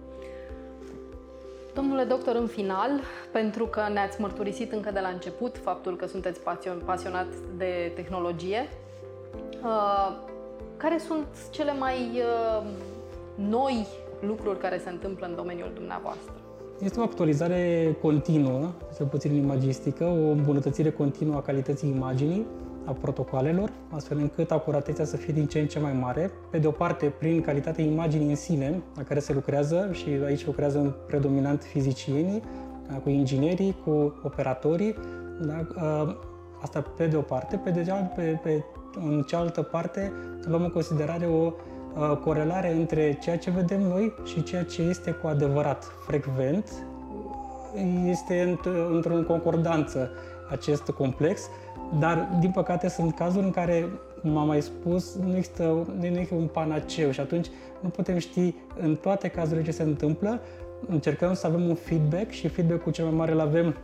Domnule 1.75 2.03
doctor, 2.03 2.35
în 2.35 2.47
final, 2.47 2.89
pentru 3.31 3.65
că 3.65 3.81
ne-ați 3.93 4.21
mărturisit 4.21 4.71
încă 4.71 4.91
de 4.91 4.99
la 4.99 5.07
început 5.07 5.57
faptul 5.57 5.95
că 5.95 6.07
sunteți 6.07 6.39
pasionat 6.85 7.27
de 7.57 7.91
tehnologie, 7.95 8.69
Uh, 9.65 10.15
care 10.77 10.97
sunt 10.97 11.27
cele 11.49 11.73
mai 11.79 11.93
uh, 11.93 12.67
noi 13.35 13.88
lucruri 14.19 14.59
care 14.59 14.77
se 14.77 14.89
întâmplă 14.89 15.27
în 15.27 15.35
domeniul 15.35 15.71
dumneavoastră? 15.73 16.33
Este 16.79 16.99
o 16.99 17.03
actualizare 17.03 17.95
continuă, 18.01 18.71
cel 18.95 19.05
puțin 19.05 19.31
în 19.31 19.38
imagistică, 19.38 20.03
o 20.03 20.29
îmbunătățire 20.29 20.91
continuă 20.91 21.35
a 21.35 21.41
calității 21.41 21.89
imaginii, 21.89 22.45
a 22.86 22.91
protocoalelor, 22.91 23.71
astfel 23.89 24.17
încât 24.17 24.52
acuratețea 24.52 25.06
să 25.06 25.17
fie 25.17 25.34
din 25.34 25.45
ce 25.45 25.60
în 25.60 25.67
ce 25.67 25.80
mai 25.80 25.93
mare. 25.93 26.32
Pe 26.50 26.58
de 26.58 26.67
o 26.67 26.71
parte, 26.71 27.06
prin 27.06 27.41
calitatea 27.41 27.84
imaginii 27.84 28.30
în 28.30 28.36
sine, 28.36 28.82
la 28.95 29.04
care 29.04 29.19
se 29.19 29.34
lucrează, 29.34 29.89
și 29.91 30.08
aici 30.26 30.45
lucrează 30.45 30.78
în 30.80 30.93
predominant 31.08 31.63
fizicienii, 31.63 32.41
da, 32.88 32.95
cu 32.95 33.10
inginerii, 33.10 33.76
cu 33.84 34.19
operatorii, 34.24 34.95
da? 35.41 35.67
Uh, 35.76 36.15
asta 36.62 36.82
pe 36.98 37.08
de 37.08 37.15
o 37.15 37.21
parte. 37.21 37.62
Pe 37.63 37.69
de 37.69 37.84
cealaltă, 37.84 38.12
pe, 38.15 38.39
pe 38.43 38.63
în 38.95 39.24
cealaltă 39.28 39.62
parte 39.62 40.12
luăm 40.41 40.63
în 40.63 40.69
considerare 40.69 41.26
o 41.26 41.52
uh, 41.52 42.17
corelare 42.24 42.74
între 42.74 43.17
ceea 43.21 43.38
ce 43.38 43.50
vedem 43.50 43.82
noi 43.82 44.13
și 44.24 44.43
ceea 44.43 44.63
ce 44.63 44.82
este 44.82 45.12
cu 45.12 45.28
adevărat 45.28 45.84
frecvent. 46.06 46.71
Este 48.06 48.58
într-o 48.91 49.13
concordanță 49.28 50.10
acest 50.50 50.89
complex, 50.89 51.50
dar 52.00 52.38
din 52.39 52.52
păcate 52.52 52.89
sunt 52.89 53.15
cazuri 53.15 53.45
în 53.45 53.52
care, 53.52 53.89
cum 54.21 54.38
am 54.38 54.48
mai 54.48 54.62
spus, 54.62 55.15
nu 55.15 55.36
există, 55.36 55.88
nu 56.00 56.06
există 56.06 56.36
un 56.36 56.48
panaceu 56.48 57.12
și 57.12 57.19
atunci 57.19 57.48
nu 57.80 57.89
putem 57.89 58.17
ști 58.17 58.56
în 58.80 58.95
toate 58.95 59.28
cazurile 59.28 59.65
ce 59.65 59.71
se 59.71 59.84
întâmplă. 59.84 60.39
Încercăm 60.88 61.34
să 61.34 61.48
avem 61.48 61.67
un 61.67 61.76
feedback 61.76 62.30
și 62.32 62.48
feedback-ul 62.48 62.91
cel 62.91 63.06
mai 63.06 63.13
mare 63.13 63.32
îl 63.32 63.39
avem 63.39 63.76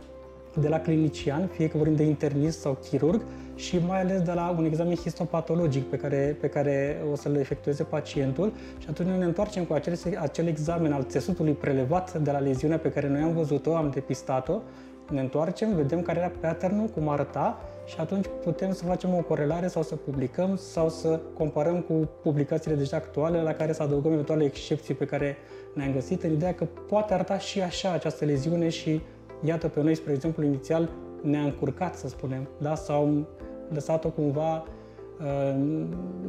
de 0.60 0.68
la 0.68 0.80
clinician, 0.80 1.46
fie 1.46 1.68
că 1.68 1.76
vorbim 1.76 1.96
de 1.96 2.02
internist 2.02 2.60
sau 2.60 2.78
chirurg, 2.90 3.22
și 3.54 3.78
mai 3.86 4.00
ales 4.00 4.20
de 4.20 4.32
la 4.32 4.54
un 4.58 4.64
examen 4.64 4.94
histopatologic 4.94 5.84
pe 5.84 5.96
care, 5.96 6.36
pe 6.40 6.48
care 6.48 7.02
o 7.12 7.16
să-l 7.16 7.36
efectueze 7.36 7.82
pacientul 7.82 8.52
și 8.78 8.86
atunci 8.90 9.08
noi 9.08 9.18
ne 9.18 9.24
întoarcem 9.24 9.64
cu 9.64 9.72
acel, 9.72 9.98
acel 10.18 10.46
examen 10.46 10.92
al 10.92 11.04
țesutului 11.08 11.52
prelevat 11.52 12.18
de 12.18 12.30
la 12.30 12.38
leziunea 12.38 12.78
pe 12.78 12.90
care 12.90 13.08
noi 13.08 13.20
am 13.20 13.32
văzut-o, 13.32 13.76
am 13.76 13.90
depistat-o, 13.90 14.60
ne 15.10 15.20
întoarcem, 15.20 15.74
vedem 15.74 16.02
care 16.02 16.18
era 16.18 16.32
pattern 16.40 16.92
cum 16.92 17.08
arăta 17.08 17.58
și 17.86 17.96
atunci 17.98 18.26
putem 18.42 18.72
să 18.72 18.84
facem 18.84 19.14
o 19.14 19.22
corelare 19.22 19.66
sau 19.66 19.82
să 19.82 19.94
publicăm 19.96 20.56
sau 20.56 20.88
să 20.88 21.20
comparăm 21.34 21.80
cu 21.80 22.08
publicațiile 22.22 22.76
deja 22.76 22.96
actuale 22.96 23.42
la 23.42 23.52
care 23.52 23.72
să 23.72 23.82
adăugăm 23.82 24.12
eventuale 24.12 24.44
excepții 24.44 24.94
pe 24.94 25.04
care 25.04 25.36
ne-am 25.74 25.92
găsit 25.92 26.22
în 26.22 26.32
ideea 26.32 26.54
că 26.54 26.66
poate 26.88 27.14
arăta 27.14 27.38
și 27.38 27.60
așa 27.60 27.92
această 27.92 28.24
leziune 28.24 28.68
și 28.68 29.00
iată 29.44 29.68
pe 29.68 29.82
noi, 29.82 29.94
spre 29.94 30.12
exemplu, 30.12 30.44
inițial 30.44 30.88
ne-a 31.22 31.42
încurcat, 31.42 31.94
să 31.94 32.08
spunem, 32.08 32.48
da? 32.58 32.74
sau 32.74 33.26
lăsat-o 33.72 34.08
cumva 34.08 34.64
uh, 35.20 35.54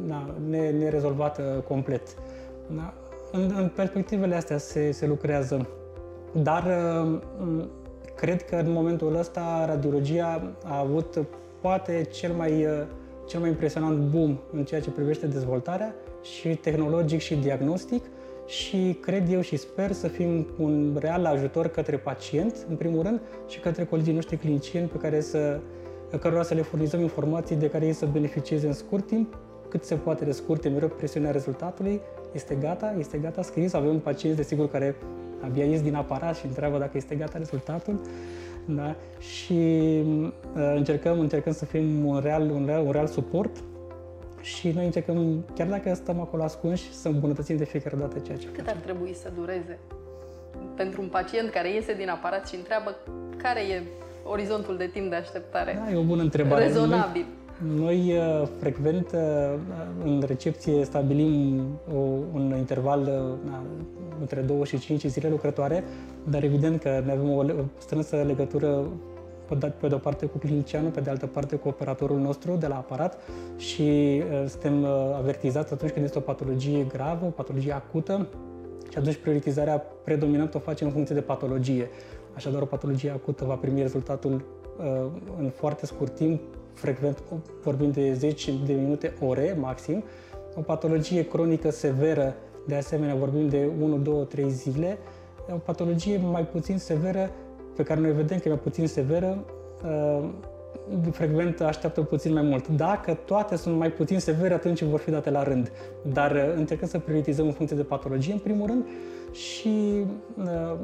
na, 0.06 0.34
nerezolvată 0.78 1.64
complet. 1.68 2.02
Da? 2.76 2.94
în, 3.32 3.52
în 3.56 3.70
perspectivele 3.74 4.34
astea 4.34 4.58
se, 4.58 4.90
se 4.90 5.06
lucrează. 5.06 5.68
Dar 6.32 6.64
uh, 7.02 7.64
cred 8.16 8.44
că 8.44 8.56
în 8.56 8.72
momentul 8.72 9.16
ăsta 9.18 9.64
radiologia 9.66 10.52
a 10.64 10.78
avut 10.78 11.24
poate 11.60 12.08
cel 12.12 12.32
mai, 12.32 12.64
uh, 12.64 12.82
cel 13.26 13.40
mai 13.40 13.48
impresionant 13.48 13.98
boom 13.98 14.38
în 14.52 14.64
ceea 14.64 14.80
ce 14.80 14.90
privește 14.90 15.26
dezvoltarea 15.26 15.94
și 16.22 16.48
tehnologic 16.48 17.20
și 17.20 17.34
diagnostic 17.34 18.04
și 18.46 18.98
cred 19.00 19.32
eu 19.32 19.40
și 19.40 19.56
sper 19.56 19.92
să 19.92 20.08
fim 20.08 20.46
un 20.58 20.96
real 21.00 21.24
ajutor 21.24 21.68
către 21.68 21.96
pacient, 21.96 22.66
în 22.68 22.76
primul 22.76 23.02
rând, 23.02 23.20
și 23.48 23.60
către 23.60 23.84
colegii 23.84 24.12
noștri 24.12 24.36
clinicieni 24.36 24.88
pe 24.88 24.98
care 24.98 25.20
să, 25.20 25.60
cărora 26.20 26.42
să 26.42 26.54
le 26.54 26.62
furnizăm 26.62 27.00
informații 27.00 27.56
de 27.56 27.68
care 27.68 27.86
ei 27.86 27.92
să 27.92 28.06
beneficieze 28.06 28.66
în 28.66 28.72
scurt 28.72 29.06
timp, 29.06 29.38
cât 29.68 29.84
se 29.84 29.94
poate 29.94 30.24
de 30.24 30.32
scurt, 30.32 30.68
mereu 30.68 30.88
presiunea 30.88 31.30
rezultatului, 31.30 32.00
este 32.32 32.54
gata, 32.54 32.94
este 32.98 33.18
gata 33.18 33.42
scris, 33.42 33.72
avem 33.72 33.98
pacienți, 33.98 34.38
desigur, 34.38 34.68
care 34.68 34.96
abia 35.44 35.64
ies 35.64 35.82
din 35.82 35.94
aparat 35.94 36.36
și 36.36 36.46
întreabă 36.46 36.78
dacă 36.78 36.92
este 36.94 37.14
gata 37.14 37.38
rezultatul. 37.38 38.00
Da? 38.66 38.94
Și 39.18 39.52
uh, 39.52 40.72
încercăm, 40.74 41.20
încercăm 41.20 41.52
să 41.52 41.64
fim 41.64 42.06
un 42.06 42.20
real, 42.20 42.50
un 42.50 42.62
real, 42.66 42.84
un 42.84 42.92
real 42.92 43.06
suport 43.06 43.56
și 44.40 44.68
noi 44.68 44.84
încercăm, 44.84 45.44
chiar 45.54 45.66
dacă 45.66 45.94
stăm 45.94 46.20
acolo 46.20 46.42
ascunși, 46.42 46.92
să 46.92 47.08
îmbunătățim 47.08 47.56
de 47.56 47.64
fiecare 47.64 47.96
dată 47.96 48.18
ceea 48.18 48.36
ce 48.36 48.46
Cât 48.46 48.66
ar 48.66 48.76
trebui 48.76 49.14
să 49.14 49.30
dureze 49.34 49.78
pentru 50.76 51.02
un 51.02 51.08
pacient 51.08 51.50
care 51.50 51.72
iese 51.74 51.94
din 51.94 52.08
aparat 52.08 52.48
și 52.48 52.54
întreabă 52.54 52.96
care 53.36 53.60
e 53.60 53.82
orizontul 54.24 54.76
de 54.76 54.86
timp 54.86 55.10
de 55.10 55.16
așteptare? 55.16 55.82
Da, 55.84 55.92
e 55.92 55.96
o 55.96 56.02
bună 56.02 56.22
întrebare. 56.22 56.64
Rezonabil. 56.64 57.22
Noi, 57.22 57.43
noi 57.76 58.12
uh, 58.16 58.48
frecvent 58.58 59.12
uh, 59.12 59.58
în 60.04 60.22
recepție 60.26 60.84
stabilim 60.84 61.60
o, 61.94 61.98
un 62.32 62.54
interval 62.58 63.00
uh, 63.00 63.50
na, 63.50 63.62
între 64.20 64.40
2 64.40 64.64
și 64.64 64.78
5 64.78 65.04
zile 65.04 65.28
lucrătoare, 65.28 65.84
dar 66.30 66.42
evident 66.42 66.80
că 66.80 67.02
ne 67.04 67.12
avem 67.12 67.30
o 67.30 67.44
strânsă 67.78 68.16
legătură 68.26 68.84
pe 69.80 69.88
de 69.88 69.94
o 69.94 69.98
parte 69.98 70.26
cu 70.26 70.38
clinicianul, 70.38 70.90
pe 70.90 71.00
de 71.00 71.10
altă 71.10 71.26
parte 71.26 71.56
cu 71.56 71.68
operatorul 71.68 72.18
nostru 72.18 72.56
de 72.56 72.66
la 72.66 72.76
aparat 72.76 73.18
și 73.56 73.82
uh, 73.82 74.48
suntem 74.48 74.82
uh, 74.82 74.88
avertizați 75.16 75.72
atunci 75.72 75.90
când 75.90 76.04
este 76.04 76.18
o 76.18 76.20
patologie 76.20 76.86
gravă, 76.88 77.26
o 77.26 77.30
patologie 77.30 77.72
acută 77.72 78.26
și 78.90 78.98
atunci 78.98 79.16
prioritizarea 79.16 79.82
predominantă 80.04 80.56
o 80.56 80.60
facem 80.60 80.86
în 80.86 80.92
funcție 80.92 81.14
de 81.14 81.20
patologie. 81.20 81.88
Așadar, 82.34 82.62
o 82.62 82.64
patologie 82.64 83.10
acută 83.10 83.44
va 83.44 83.54
primi 83.54 83.80
rezultatul 83.80 84.32
uh, 84.32 85.06
în 85.38 85.48
foarte 85.48 85.86
scurt 85.86 86.14
timp, 86.14 86.40
frecvent 86.74 87.22
vorbim 87.62 87.90
de 87.90 88.12
10 88.12 88.52
de 88.66 88.72
minute, 88.72 89.14
ore 89.20 89.56
maxim. 89.60 90.04
O 90.54 90.60
patologie 90.60 91.28
cronică 91.28 91.70
severă, 91.70 92.34
de 92.66 92.74
asemenea, 92.74 93.14
vorbim 93.14 93.48
de 93.48 93.68
1, 93.82 93.98
2, 93.98 94.26
3 94.28 94.50
zile. 94.50 94.98
O 95.52 95.56
patologie 95.56 96.18
mai 96.18 96.46
puțin 96.46 96.78
severă 96.78 97.30
pe 97.76 97.82
care 97.82 98.00
noi 98.00 98.12
vedem 98.12 98.38
că 98.38 98.48
e 98.48 98.50
mai 98.50 98.60
puțin 98.60 98.86
severă, 98.86 99.44
uh, 99.84 100.28
frecvent 101.10 101.60
așteaptă 101.60 102.02
puțin 102.02 102.32
mai 102.32 102.42
mult. 102.42 102.68
Dacă 102.68 103.18
toate 103.24 103.56
sunt 103.56 103.76
mai 103.76 103.90
puțin 103.90 104.18
severe, 104.18 104.54
atunci 104.54 104.82
vor 104.82 105.00
fi 105.00 105.10
date 105.10 105.30
la 105.30 105.42
rând. 105.42 105.72
Dar 106.12 106.30
uh, 106.30 106.52
încercăm 106.56 106.88
să 106.88 106.98
prioritizăm 106.98 107.46
în 107.46 107.52
funcție 107.52 107.76
de 107.76 107.82
patologie, 107.82 108.32
în 108.32 108.38
primul 108.38 108.66
rând, 108.66 108.84
și 109.34 110.04
uh, 110.38 110.76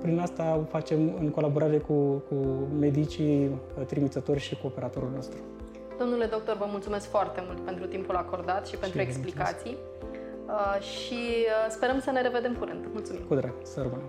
prin 0.00 0.18
asta 0.18 0.66
facem 0.70 1.16
în 1.20 1.30
colaborare 1.30 1.78
cu, 1.78 2.22
cu 2.28 2.34
medicii 2.78 3.50
trimițători 3.86 4.40
și 4.40 4.56
cu 4.56 4.66
operatorul 4.66 5.10
nostru. 5.14 5.38
Domnule 5.98 6.26
doctor, 6.26 6.56
vă 6.56 6.66
mulțumesc 6.70 7.08
foarte 7.08 7.42
mult 7.46 7.60
pentru 7.60 7.86
timpul 7.86 8.16
acordat 8.16 8.66
și, 8.66 8.72
și 8.72 8.78
pentru 8.78 9.00
explicații. 9.00 9.76
Uh, 10.46 10.80
și 10.80 11.18
sperăm 11.68 12.00
să 12.00 12.10
ne 12.10 12.22
revedem 12.22 12.54
curând. 12.58 12.84
Mulțumim! 12.92 13.22
Cu 13.22 13.34
drag, 13.34 13.52
să 13.62 13.80
rămână! 13.80 14.02